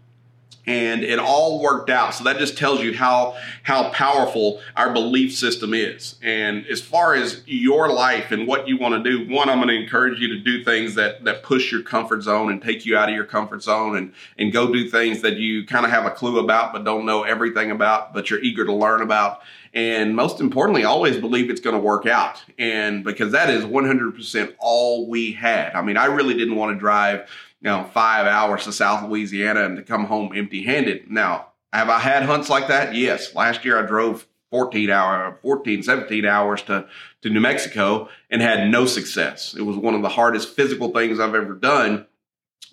and 0.66 1.02
it 1.02 1.18
all 1.18 1.60
worked 1.60 1.90
out. 1.90 2.14
So 2.14 2.24
that 2.24 2.38
just 2.38 2.56
tells 2.56 2.82
you 2.82 2.96
how 2.96 3.36
how 3.62 3.90
powerful 3.90 4.60
our 4.76 4.92
belief 4.92 5.34
system 5.34 5.74
is. 5.74 6.16
And 6.22 6.66
as 6.66 6.80
far 6.80 7.14
as 7.14 7.42
your 7.46 7.92
life 7.92 8.30
and 8.30 8.46
what 8.46 8.68
you 8.68 8.76
want 8.76 9.02
to 9.02 9.10
do 9.10 9.32
one 9.32 9.48
i'm 9.48 9.58
going 9.58 9.68
to 9.68 9.74
encourage 9.74 10.20
you 10.20 10.28
to 10.28 10.38
do 10.38 10.62
things 10.64 10.94
that 10.94 11.24
that 11.24 11.42
push 11.42 11.72
your 11.72 11.82
comfort 11.82 12.22
zone 12.22 12.50
and 12.50 12.62
take 12.62 12.86
you 12.86 12.96
out 12.96 13.08
of 13.08 13.14
your 13.14 13.24
comfort 13.24 13.62
zone 13.62 13.96
and 13.96 14.12
and 14.38 14.52
go 14.52 14.72
do 14.72 14.88
things 14.88 15.22
that 15.22 15.36
you 15.36 15.66
kind 15.66 15.84
of 15.84 15.90
have 15.90 16.06
a 16.06 16.10
clue 16.10 16.38
about 16.38 16.72
but 16.72 16.84
don't 16.84 17.04
know 17.04 17.22
everything 17.22 17.70
about 17.70 18.12
but 18.14 18.30
you're 18.30 18.40
eager 18.40 18.64
to 18.64 18.72
learn 18.72 19.02
about. 19.02 19.40
And 19.74 20.14
most 20.14 20.40
importantly 20.40 20.84
always 20.84 21.16
believe 21.16 21.48
it's 21.48 21.60
going 21.60 21.74
to 21.74 21.80
work 21.80 22.04
out. 22.04 22.44
And 22.58 23.02
because 23.02 23.32
that 23.32 23.48
is 23.48 23.64
100% 23.64 24.54
all 24.58 25.08
we 25.08 25.32
had. 25.32 25.74
I 25.74 25.82
mean 25.82 25.96
i 25.96 26.06
really 26.06 26.34
didn't 26.34 26.56
want 26.56 26.74
to 26.74 26.78
drive 26.78 27.28
you 27.62 27.70
know, 27.70 27.88
five 27.94 28.26
hours 28.26 28.64
to 28.64 28.72
South 28.72 29.08
Louisiana 29.08 29.64
and 29.64 29.76
to 29.76 29.82
come 29.82 30.06
home 30.06 30.32
empty 30.34 30.64
handed. 30.64 31.10
Now, 31.10 31.52
have 31.72 31.88
I 31.88 32.00
had 32.00 32.24
hunts 32.24 32.50
like 32.50 32.68
that? 32.68 32.94
Yes. 32.94 33.34
Last 33.34 33.64
year 33.64 33.82
I 33.82 33.86
drove 33.86 34.26
14 34.50 34.90
hour, 34.90 35.38
14, 35.42 35.82
17 35.84 36.24
hours 36.26 36.62
to, 36.62 36.86
to 37.22 37.30
New 37.30 37.40
Mexico 37.40 38.08
and 38.30 38.42
had 38.42 38.68
no 38.68 38.84
success. 38.84 39.54
It 39.56 39.62
was 39.62 39.76
one 39.76 39.94
of 39.94 40.02
the 40.02 40.08
hardest 40.08 40.54
physical 40.56 40.90
things 40.90 41.20
I've 41.20 41.34
ever 41.34 41.54
done, 41.54 42.06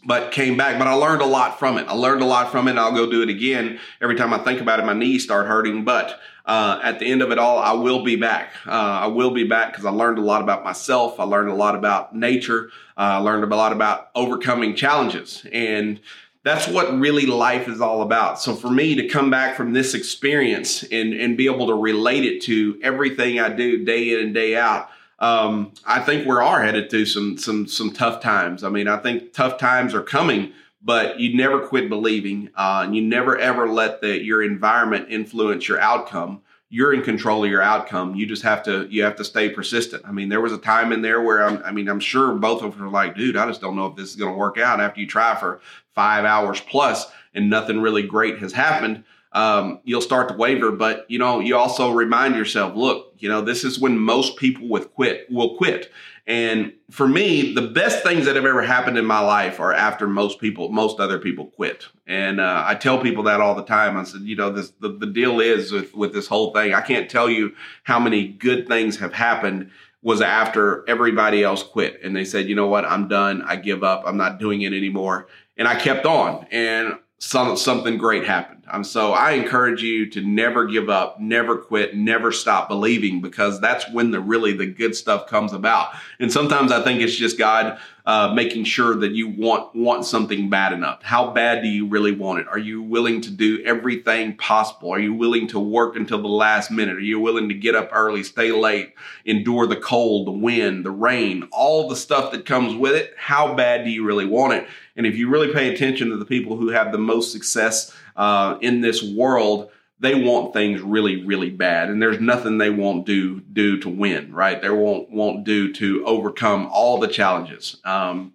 but 0.05 0.31
came 0.31 0.57
back. 0.57 0.77
But 0.79 0.87
I 0.87 0.93
learned 0.93 1.21
a 1.21 1.25
lot 1.25 1.59
from 1.59 1.77
it. 1.77 1.87
I 1.87 1.93
learned 1.93 2.21
a 2.21 2.25
lot 2.25 2.51
from 2.51 2.67
it 2.67 2.77
I'll 2.77 2.93
go 2.93 3.09
do 3.09 3.21
it 3.21 3.29
again. 3.29 3.79
Every 4.01 4.15
time 4.15 4.33
I 4.33 4.39
think 4.39 4.61
about 4.61 4.79
it, 4.79 4.85
my 4.85 4.93
knees 4.93 5.23
start 5.23 5.47
hurting. 5.47 5.83
But 5.83 6.19
uh, 6.45 6.79
at 6.81 6.99
the 6.99 7.05
end 7.05 7.21
of 7.21 7.31
it 7.31 7.37
all, 7.37 7.59
I 7.59 7.73
will 7.73 8.03
be 8.03 8.15
back. 8.15 8.53
Uh, 8.65 8.71
I 8.71 9.07
will 9.07 9.31
be 9.31 9.43
back 9.43 9.71
because 9.71 9.85
I 9.85 9.91
learned 9.91 10.17
a 10.17 10.21
lot 10.21 10.41
about 10.41 10.63
myself. 10.63 11.19
I 11.19 11.23
learned 11.23 11.49
a 11.49 11.55
lot 11.55 11.75
about 11.75 12.15
nature. 12.15 12.71
Uh, 12.97 13.01
I 13.01 13.17
learned 13.17 13.43
a 13.43 13.55
lot 13.55 13.71
about 13.71 14.09
overcoming 14.15 14.75
challenges. 14.75 15.45
And 15.51 15.99
that's 16.43 16.67
what 16.67 16.97
really 16.97 17.25
life 17.25 17.67
is 17.67 17.81
all 17.81 18.01
about. 18.01 18.39
So 18.39 18.55
for 18.55 18.71
me 18.71 18.95
to 18.95 19.07
come 19.09 19.29
back 19.29 19.57
from 19.57 19.73
this 19.73 19.93
experience 19.93 20.83
and, 20.83 21.13
and 21.13 21.35
be 21.35 21.45
able 21.45 21.67
to 21.67 21.75
relate 21.75 22.23
it 22.23 22.41
to 22.43 22.79
everything 22.81 23.39
I 23.39 23.49
do 23.49 23.83
day 23.83 24.13
in 24.13 24.19
and 24.21 24.33
day 24.33 24.55
out, 24.55 24.89
um, 25.19 25.73
I 25.85 25.99
think 25.99 26.25
we 26.25 26.35
are 26.35 26.63
headed 26.63 26.89
to 26.89 27.05
some 27.05 27.37
some 27.37 27.67
some 27.67 27.91
tough 27.91 28.21
times. 28.21 28.63
I 28.63 28.69
mean, 28.69 28.87
I 28.87 28.97
think 28.97 29.33
tough 29.33 29.57
times 29.57 29.93
are 29.93 30.03
coming 30.03 30.53
but 30.81 31.19
you 31.19 31.35
never 31.35 31.59
quit 31.59 31.89
believing 31.89 32.49
uh, 32.55 32.81
and 32.85 32.95
you 32.95 33.01
never 33.01 33.37
ever 33.37 33.67
let 33.69 34.01
the, 34.01 34.23
your 34.23 34.41
environment 34.41 35.07
influence 35.09 35.67
your 35.67 35.79
outcome. 35.79 36.41
You're 36.69 36.93
in 36.93 37.01
control 37.01 37.43
of 37.43 37.49
your 37.49 37.63
outcome. 37.63 38.15
You 38.15 38.25
just 38.25 38.43
have 38.43 38.63
to 38.63 38.87
you 38.89 39.03
have 39.03 39.15
to 39.17 39.23
stay 39.23 39.49
persistent. 39.49 40.03
I 40.05 40.11
mean 40.11 40.29
there 40.29 40.41
was 40.41 40.53
a 40.53 40.57
time 40.57 40.91
in 40.93 41.01
there 41.01 41.21
where 41.21 41.43
I'm, 41.43 41.61
i 41.63 41.71
mean 41.71 41.89
i'm 41.89 41.99
sure 41.99 42.33
both 42.33 42.61
of 42.61 42.73
us 42.73 42.79
are 42.79 42.89
like 42.89 43.15
dude 43.15 43.35
i 43.35 43.45
just 43.47 43.61
don't 43.61 43.75
know 43.75 43.87
if 43.87 43.95
this 43.95 44.09
is 44.09 44.15
going 44.15 44.31
to 44.31 44.37
work 44.37 44.57
out 44.57 44.79
after 44.79 45.01
you 45.01 45.07
try 45.07 45.35
for 45.35 45.61
five 45.95 46.25
hours 46.25 46.61
plus 46.61 47.07
and 47.33 47.49
nothing 47.49 47.81
really 47.81 48.03
great 48.03 48.39
has 48.39 48.53
happened. 48.53 49.03
Um, 49.31 49.79
you'll 49.83 50.01
start 50.01 50.29
to 50.29 50.35
waver 50.35 50.71
but 50.71 51.05
you 51.09 51.19
know 51.19 51.39
you 51.39 51.57
also 51.57 51.91
remind 51.91 52.35
yourself 52.35 52.75
look 52.75 53.08
you 53.21 53.29
know 53.29 53.41
this 53.41 53.63
is 53.63 53.79
when 53.79 53.97
most 53.97 54.37
people 54.37 54.67
with 54.67 54.93
quit 54.93 55.27
will 55.29 55.57
quit 55.57 55.91
and 56.29 56.73
for 56.91 57.07
me, 57.07 57.55
the 57.55 57.63
best 57.63 58.03
things 58.03 58.27
that 58.27 58.35
have 58.35 58.45
ever 58.45 58.61
happened 58.61 58.99
in 58.99 59.05
my 59.05 59.19
life 59.19 59.59
are 59.59 59.73
after 59.73 60.07
most 60.07 60.39
people, 60.39 60.69
most 60.69 60.99
other 60.99 61.17
people 61.17 61.47
quit. 61.47 61.87
And 62.05 62.39
uh, 62.39 62.63
I 62.67 62.75
tell 62.75 63.01
people 63.01 63.23
that 63.23 63.41
all 63.41 63.55
the 63.55 63.63
time. 63.63 63.97
I 63.97 64.03
said, 64.03 64.21
you 64.21 64.35
know, 64.35 64.51
this 64.51 64.69
the, 64.79 64.89
the 64.89 65.07
deal 65.07 65.39
is 65.39 65.71
with, 65.71 65.95
with 65.95 66.13
this 66.13 66.27
whole 66.27 66.53
thing. 66.53 66.75
I 66.75 66.81
can't 66.81 67.09
tell 67.09 67.31
you 67.31 67.55
how 67.81 67.99
many 67.99 68.27
good 68.27 68.67
things 68.67 68.99
have 68.99 69.11
happened 69.11 69.71
was 70.03 70.21
after 70.21 70.87
everybody 70.87 71.43
else 71.43 71.63
quit 71.63 71.99
and 72.03 72.15
they 72.15 72.25
said, 72.25 72.47
you 72.47 72.53
know 72.53 72.67
what, 72.67 72.85
I'm 72.85 73.07
done. 73.07 73.41
I 73.41 73.55
give 73.55 73.83
up. 73.83 74.03
I'm 74.05 74.17
not 74.17 74.39
doing 74.39 74.61
it 74.61 74.71
anymore. 74.71 75.27
And 75.57 75.67
I 75.67 75.79
kept 75.79 76.05
on. 76.05 76.45
And 76.51 76.93
some, 77.19 77.57
something 77.57 77.97
great 77.97 78.25
happened. 78.25 78.63
Um, 78.71 78.83
so 78.83 79.11
I 79.11 79.31
encourage 79.31 79.83
you 79.83 80.09
to 80.11 80.21
never 80.21 80.65
give 80.65 80.89
up, 80.89 81.19
never 81.19 81.57
quit, 81.57 81.95
never 81.95 82.31
stop 82.31 82.69
believing 82.69 83.19
because 83.19 83.59
that's 83.59 83.89
when 83.91 84.11
the 84.11 84.21
really 84.21 84.53
the 84.53 84.65
good 84.65 84.95
stuff 84.95 85.27
comes 85.27 85.51
about. 85.51 85.89
And 86.19 86.31
sometimes 86.31 86.71
I 86.71 86.81
think 86.81 87.01
it's 87.01 87.15
just 87.15 87.37
God 87.37 87.77
uh, 88.05 88.33
making 88.33 88.63
sure 88.63 88.95
that 88.95 89.11
you 89.11 89.27
want 89.27 89.75
want 89.75 90.05
something 90.05 90.49
bad 90.49 90.71
enough. 90.71 91.03
How 91.03 91.31
bad 91.31 91.61
do 91.61 91.67
you 91.67 91.87
really 91.87 92.11
want 92.11 92.39
it? 92.39 92.47
Are 92.47 92.57
you 92.57 92.81
willing 92.81 93.21
to 93.21 93.31
do 93.31 93.61
everything 93.65 94.37
possible? 94.37 94.91
Are 94.91 94.99
you 94.99 95.13
willing 95.13 95.47
to 95.49 95.59
work 95.59 95.95
until 95.95 96.21
the 96.21 96.27
last 96.27 96.71
minute? 96.71 96.95
Are 96.95 97.01
you 97.01 97.19
willing 97.19 97.49
to 97.49 97.55
get 97.55 97.75
up 97.75 97.89
early, 97.91 98.23
stay 98.23 98.51
late, 98.51 98.93
endure 99.25 99.67
the 99.67 99.75
cold, 99.75 100.25
the 100.25 100.31
wind, 100.31 100.85
the 100.85 100.91
rain, 100.91 101.47
all 101.51 101.89
the 101.89 101.95
stuff 101.95 102.31
that 102.31 102.45
comes 102.45 102.73
with 102.75 102.95
it? 102.95 103.13
How 103.17 103.53
bad 103.53 103.83
do 103.83 103.89
you 103.89 104.05
really 104.05 104.25
want 104.25 104.53
it? 104.53 104.67
And 104.99 105.07
if 105.07 105.15
you 105.15 105.29
really 105.29 105.53
pay 105.53 105.73
attention 105.73 106.09
to 106.09 106.17
the 106.17 106.25
people 106.25 106.57
who 106.57 106.71
have 106.71 106.91
the 106.91 106.97
most 106.97 107.31
success 107.31 107.95
uh, 108.17 108.57
in 108.59 108.81
this 108.81 109.01
world, 109.01 109.71
they 109.97 110.13
want 110.13 110.51
things 110.51 110.81
really, 110.81 111.23
really 111.23 111.49
bad, 111.49 111.87
and 111.87 112.01
there's 112.01 112.19
nothing 112.19 112.57
they 112.57 112.69
won't 112.69 113.05
do 113.05 113.39
do 113.39 113.77
to 113.79 113.87
win. 113.87 114.33
Right? 114.33 114.61
They 114.61 114.69
won't 114.69 115.09
won't 115.09 115.45
do 115.45 115.71
to 115.71 116.05
overcome 116.05 116.67
all 116.67 116.99
the 116.99 117.07
challenges. 117.07 117.79
Um, 117.85 118.33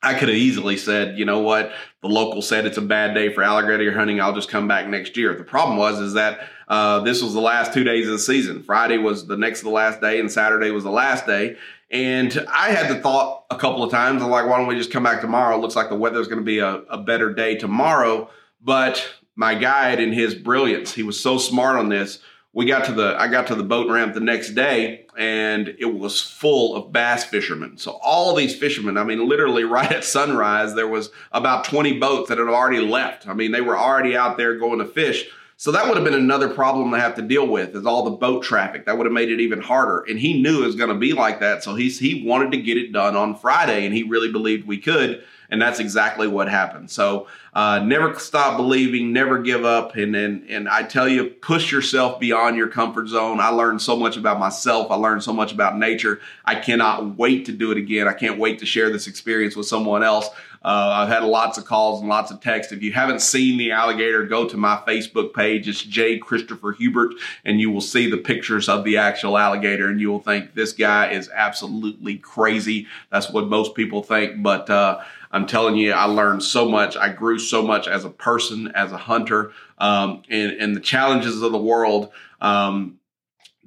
I 0.00 0.14
could 0.14 0.28
have 0.28 0.38
easily 0.38 0.76
said, 0.76 1.18
you 1.18 1.24
know 1.24 1.40
what, 1.40 1.72
the 2.02 2.08
local 2.08 2.40
said 2.40 2.66
it's 2.66 2.78
a 2.78 2.82
bad 2.82 3.12
day 3.12 3.32
for 3.32 3.42
alligator 3.42 3.92
hunting. 3.92 4.20
I'll 4.20 4.32
just 4.34 4.48
come 4.48 4.68
back 4.68 4.86
next 4.86 5.16
year. 5.16 5.34
The 5.34 5.42
problem 5.42 5.76
was 5.76 5.98
is 5.98 6.12
that 6.12 6.48
uh, 6.68 7.00
this 7.00 7.20
was 7.20 7.34
the 7.34 7.40
last 7.40 7.74
two 7.74 7.82
days 7.82 8.06
of 8.06 8.12
the 8.12 8.18
season. 8.20 8.62
Friday 8.62 8.98
was 8.98 9.26
the 9.26 9.36
next 9.36 9.60
to 9.60 9.64
the 9.64 9.70
last 9.72 10.00
day, 10.00 10.20
and 10.20 10.30
Saturday 10.30 10.70
was 10.70 10.84
the 10.84 10.90
last 10.90 11.26
day. 11.26 11.56
And 11.90 12.46
I 12.52 12.70
had 12.70 12.90
the 12.90 13.00
thought 13.00 13.44
a 13.50 13.56
couple 13.56 13.84
of 13.84 13.90
times, 13.90 14.22
I'm 14.22 14.30
like, 14.30 14.46
why 14.46 14.58
don't 14.58 14.66
we 14.66 14.76
just 14.76 14.92
come 14.92 15.04
back 15.04 15.20
tomorrow? 15.20 15.56
It 15.56 15.60
looks 15.60 15.76
like 15.76 15.88
the 15.88 15.96
weather's 15.96 16.26
going 16.26 16.40
to 16.40 16.44
be 16.44 16.58
a, 16.58 16.76
a 16.90 16.98
better 16.98 17.32
day 17.32 17.56
tomorrow. 17.56 18.28
But 18.60 19.08
my 19.36 19.54
guide 19.54 20.00
in 20.00 20.12
his 20.12 20.34
brilliance, 20.34 20.92
he 20.94 21.02
was 21.02 21.20
so 21.20 21.38
smart 21.38 21.76
on 21.76 21.88
this. 21.88 22.18
We 22.52 22.64
got 22.64 22.86
to 22.86 22.92
the 22.92 23.14
I 23.18 23.28
got 23.28 23.48
to 23.48 23.54
the 23.54 23.62
boat 23.62 23.90
ramp 23.90 24.14
the 24.14 24.20
next 24.20 24.54
day 24.54 25.04
and 25.16 25.76
it 25.78 25.94
was 25.94 26.22
full 26.22 26.74
of 26.74 26.90
bass 26.90 27.22
fishermen. 27.24 27.76
So 27.76 27.92
all 28.02 28.34
these 28.34 28.56
fishermen, 28.56 28.96
I 28.96 29.04
mean 29.04 29.28
literally 29.28 29.64
right 29.64 29.92
at 29.92 30.04
sunrise 30.04 30.74
there 30.74 30.88
was 30.88 31.10
about 31.32 31.64
20 31.64 31.98
boats 31.98 32.30
that 32.30 32.38
had 32.38 32.48
already 32.48 32.80
left. 32.80 33.28
I 33.28 33.34
mean 33.34 33.52
they 33.52 33.60
were 33.60 33.76
already 33.76 34.16
out 34.16 34.38
there 34.38 34.58
going 34.58 34.78
to 34.78 34.86
fish. 34.86 35.28
So 35.58 35.72
that 35.72 35.86
would 35.86 35.96
have 35.96 36.04
been 36.04 36.14
another 36.14 36.50
problem 36.50 36.90
to 36.90 37.00
have 37.00 37.14
to 37.14 37.22
deal 37.22 37.46
with 37.46 37.74
is 37.74 37.86
all 37.86 38.04
the 38.04 38.10
boat 38.10 38.42
traffic. 38.42 38.84
That 38.84 38.98
would 38.98 39.06
have 39.06 39.12
made 39.12 39.30
it 39.30 39.40
even 39.40 39.60
harder. 39.60 40.04
And 40.06 40.18
he 40.18 40.40
knew 40.40 40.62
it 40.62 40.66
was 40.66 40.76
going 40.76 40.90
to 40.90 40.94
be 40.94 41.14
like 41.14 41.40
that. 41.40 41.64
So 41.64 41.74
he's, 41.74 41.98
he 41.98 42.26
wanted 42.26 42.52
to 42.52 42.58
get 42.58 42.76
it 42.76 42.92
done 42.92 43.16
on 43.16 43.34
Friday 43.34 43.86
and 43.86 43.94
he 43.94 44.02
really 44.02 44.30
believed 44.30 44.66
we 44.66 44.76
could. 44.78 45.24
And 45.50 45.60
that's 45.62 45.80
exactly 45.80 46.26
what 46.26 46.48
happened. 46.48 46.90
So 46.90 47.28
uh, 47.54 47.78
never 47.78 48.18
stop 48.18 48.56
believing, 48.56 49.12
never 49.12 49.38
give 49.38 49.64
up. 49.64 49.96
And, 49.96 50.14
and, 50.14 50.48
and 50.50 50.68
I 50.68 50.82
tell 50.82 51.08
you, 51.08 51.26
push 51.26 51.72
yourself 51.72 52.20
beyond 52.20 52.56
your 52.56 52.68
comfort 52.68 53.08
zone. 53.08 53.40
I 53.40 53.48
learned 53.48 53.80
so 53.80 53.96
much 53.96 54.16
about 54.16 54.38
myself. 54.38 54.90
I 54.90 54.96
learned 54.96 55.22
so 55.22 55.32
much 55.32 55.52
about 55.52 55.78
nature. 55.78 56.20
I 56.44 56.56
cannot 56.56 57.16
wait 57.16 57.46
to 57.46 57.52
do 57.52 57.70
it 57.70 57.78
again. 57.78 58.08
I 58.08 58.12
can't 58.12 58.38
wait 58.38 58.58
to 58.58 58.66
share 58.66 58.90
this 58.90 59.06
experience 59.06 59.56
with 59.56 59.66
someone 59.66 60.02
else. 60.02 60.28
Uh, 60.66 60.90
I've 60.94 61.08
had 61.08 61.22
lots 61.22 61.58
of 61.58 61.64
calls 61.64 62.00
and 62.00 62.08
lots 62.08 62.32
of 62.32 62.40
texts. 62.40 62.72
If 62.72 62.82
you 62.82 62.92
haven't 62.92 63.20
seen 63.20 63.56
the 63.56 63.70
alligator, 63.70 64.24
go 64.24 64.48
to 64.48 64.56
my 64.56 64.76
Facebook 64.84 65.32
page. 65.32 65.68
It's 65.68 65.80
J. 65.80 66.18
Christopher 66.18 66.72
Hubert, 66.72 67.14
and 67.44 67.60
you 67.60 67.70
will 67.70 67.80
see 67.80 68.10
the 68.10 68.16
pictures 68.16 68.68
of 68.68 68.82
the 68.82 68.96
actual 68.96 69.38
alligator, 69.38 69.88
and 69.88 70.00
you 70.00 70.10
will 70.10 70.18
think 70.18 70.54
this 70.54 70.72
guy 70.72 71.12
is 71.12 71.30
absolutely 71.32 72.16
crazy. 72.16 72.88
That's 73.12 73.30
what 73.30 73.46
most 73.46 73.76
people 73.76 74.02
think, 74.02 74.42
but 74.42 74.68
uh, 74.68 75.02
I'm 75.36 75.46
telling 75.46 75.76
you, 75.76 75.92
I 75.92 76.04
learned 76.04 76.42
so 76.42 76.66
much. 76.66 76.96
I 76.96 77.12
grew 77.12 77.38
so 77.38 77.62
much 77.62 77.86
as 77.86 78.06
a 78.06 78.10
person, 78.10 78.68
as 78.74 78.90
a 78.90 78.96
hunter, 78.96 79.52
um, 79.76 80.22
and, 80.30 80.52
and 80.52 80.74
the 80.74 80.80
challenges 80.80 81.42
of 81.42 81.52
the 81.52 81.58
world. 81.58 82.10
Um, 82.40 82.98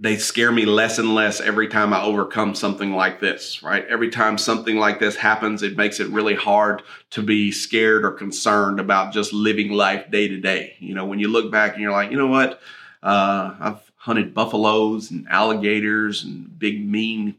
they 0.01 0.17
scare 0.17 0.51
me 0.51 0.65
less 0.65 0.97
and 0.97 1.13
less 1.13 1.41
every 1.41 1.67
time 1.67 1.93
I 1.93 2.01
overcome 2.01 2.55
something 2.55 2.93
like 2.93 3.19
this, 3.19 3.61
right? 3.61 3.85
Every 3.87 4.09
time 4.09 4.39
something 4.39 4.77
like 4.77 4.99
this 4.99 5.15
happens, 5.15 5.61
it 5.61 5.77
makes 5.77 5.99
it 5.99 6.07
really 6.07 6.35
hard 6.35 6.81
to 7.11 7.21
be 7.21 7.51
scared 7.51 8.03
or 8.03 8.11
concerned 8.11 8.79
about 8.79 9.13
just 9.13 9.31
living 9.31 9.71
life 9.71 10.09
day 10.09 10.27
to 10.27 10.39
day. 10.39 10.75
You 10.79 10.95
know, 10.95 11.05
when 11.05 11.19
you 11.19 11.27
look 11.27 11.51
back 11.51 11.73
and 11.73 11.81
you're 11.83 11.91
like, 11.91 12.09
you 12.09 12.17
know 12.17 12.27
what? 12.27 12.61
Uh, 13.03 13.53
I've 13.59 13.91
hunted 13.97 14.33
buffaloes 14.33 15.11
and 15.11 15.27
alligators 15.29 16.23
and 16.23 16.57
big, 16.57 16.83
mean 16.89 17.35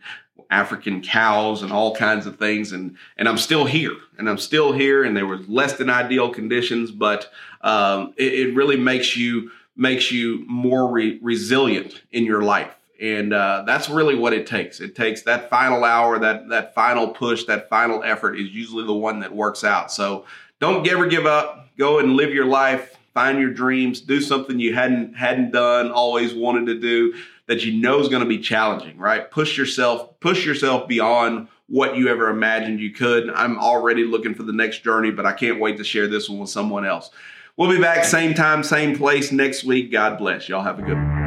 African 0.51 1.03
cows 1.03 1.63
and 1.63 1.73
all 1.73 1.95
kinds 1.95 2.27
of 2.27 2.39
things. 2.39 2.73
And, 2.73 2.97
and 3.17 3.29
I'm 3.29 3.39
still 3.39 3.65
here 3.65 3.97
and 4.19 4.29
I'm 4.29 4.39
still 4.39 4.73
here 4.73 5.05
and 5.05 5.17
there 5.17 5.27
was 5.27 5.49
less 5.49 5.75
than 5.75 5.91
ideal 5.91 6.31
conditions, 6.31 6.91
but 6.91 7.31
um, 7.63 8.15
it, 8.17 8.33
it 8.33 8.55
really 8.55 8.77
makes 8.77 9.17
you 9.17 9.51
makes 9.77 10.11
you 10.13 10.45
more 10.47 10.91
re- 10.91 11.19
resilient 11.23 12.03
in 12.13 12.25
your 12.25 12.43
life. 12.43 12.75
And 13.01 13.33
uh, 13.33 13.65
that's 13.67 13.89
really 13.89 14.15
what 14.15 14.35
it 14.35 14.47
takes. 14.47 14.81
It 14.81 14.95
takes 14.95 15.23
that 15.23 15.49
final 15.49 15.85
hour, 15.85 16.19
that 16.19 16.49
that 16.51 16.75
final 16.75 17.09
push, 17.09 17.45
that 17.45 17.69
final 17.69 18.03
effort 18.03 18.35
is 18.35 18.51
usually 18.51 18.85
the 18.85 18.93
one 18.93 19.21
that 19.21 19.35
works 19.35 19.65
out. 19.65 19.91
So 19.91 20.27
don't 20.59 20.87
ever 20.87 21.07
give 21.07 21.25
up. 21.25 21.69
Go 21.79 21.99
and 21.99 22.15
live 22.15 22.35
your 22.35 22.45
life. 22.45 22.99
Find 23.15 23.41
your 23.41 23.53
dreams. 23.53 24.03
Do 24.03 24.21
something 24.21 24.61
you 24.61 24.75
hadn't 24.75 25.15
hadn't 25.15 25.51
done, 25.51 25.91
always 25.91 26.35
wanted 26.35 26.67
to 26.67 26.79
do 26.79 27.15
that 27.51 27.65
you 27.65 27.73
know 27.73 27.99
is 27.99 28.09
going 28.09 28.23
to 28.23 28.29
be 28.29 28.39
challenging. 28.39 28.97
Right? 28.97 29.31
Push 29.31 29.59
yourself. 29.59 30.19
Push 30.21 30.47
yourself 30.47 30.87
beyond 30.89 31.49
what 31.67 31.97
you 31.97 32.09
ever 32.09 32.31
imagined 32.31 32.81
you 32.81 32.93
could. 32.93 33.29
I'm 33.31 33.59
already 33.59 34.05
looking 34.05 34.35
for 34.35 34.45
the 34.45 34.53
next 34.53 34.83
journey, 34.83 35.11
but 35.11 35.27
I 35.27 35.33
can't 35.33 35.61
wait 35.61 35.77
to 35.79 35.85
share 35.85 36.07
this 36.07 36.29
one 36.29 36.39
with 36.39 36.51
someone 36.51 36.87
else. 36.87 37.11
We'll 37.57 37.71
be 37.71 37.81
back 37.81 38.05
same 38.05 38.35
time, 38.35 38.63
same 38.63 38.97
place 38.97 39.33
next 39.33 39.65
week. 39.65 39.93
God 39.93 40.17
bless. 40.17 40.49
Y'all 40.49 40.63
have 40.63 40.79
a 40.79 40.83
good 40.83 40.95
one. 40.95 41.20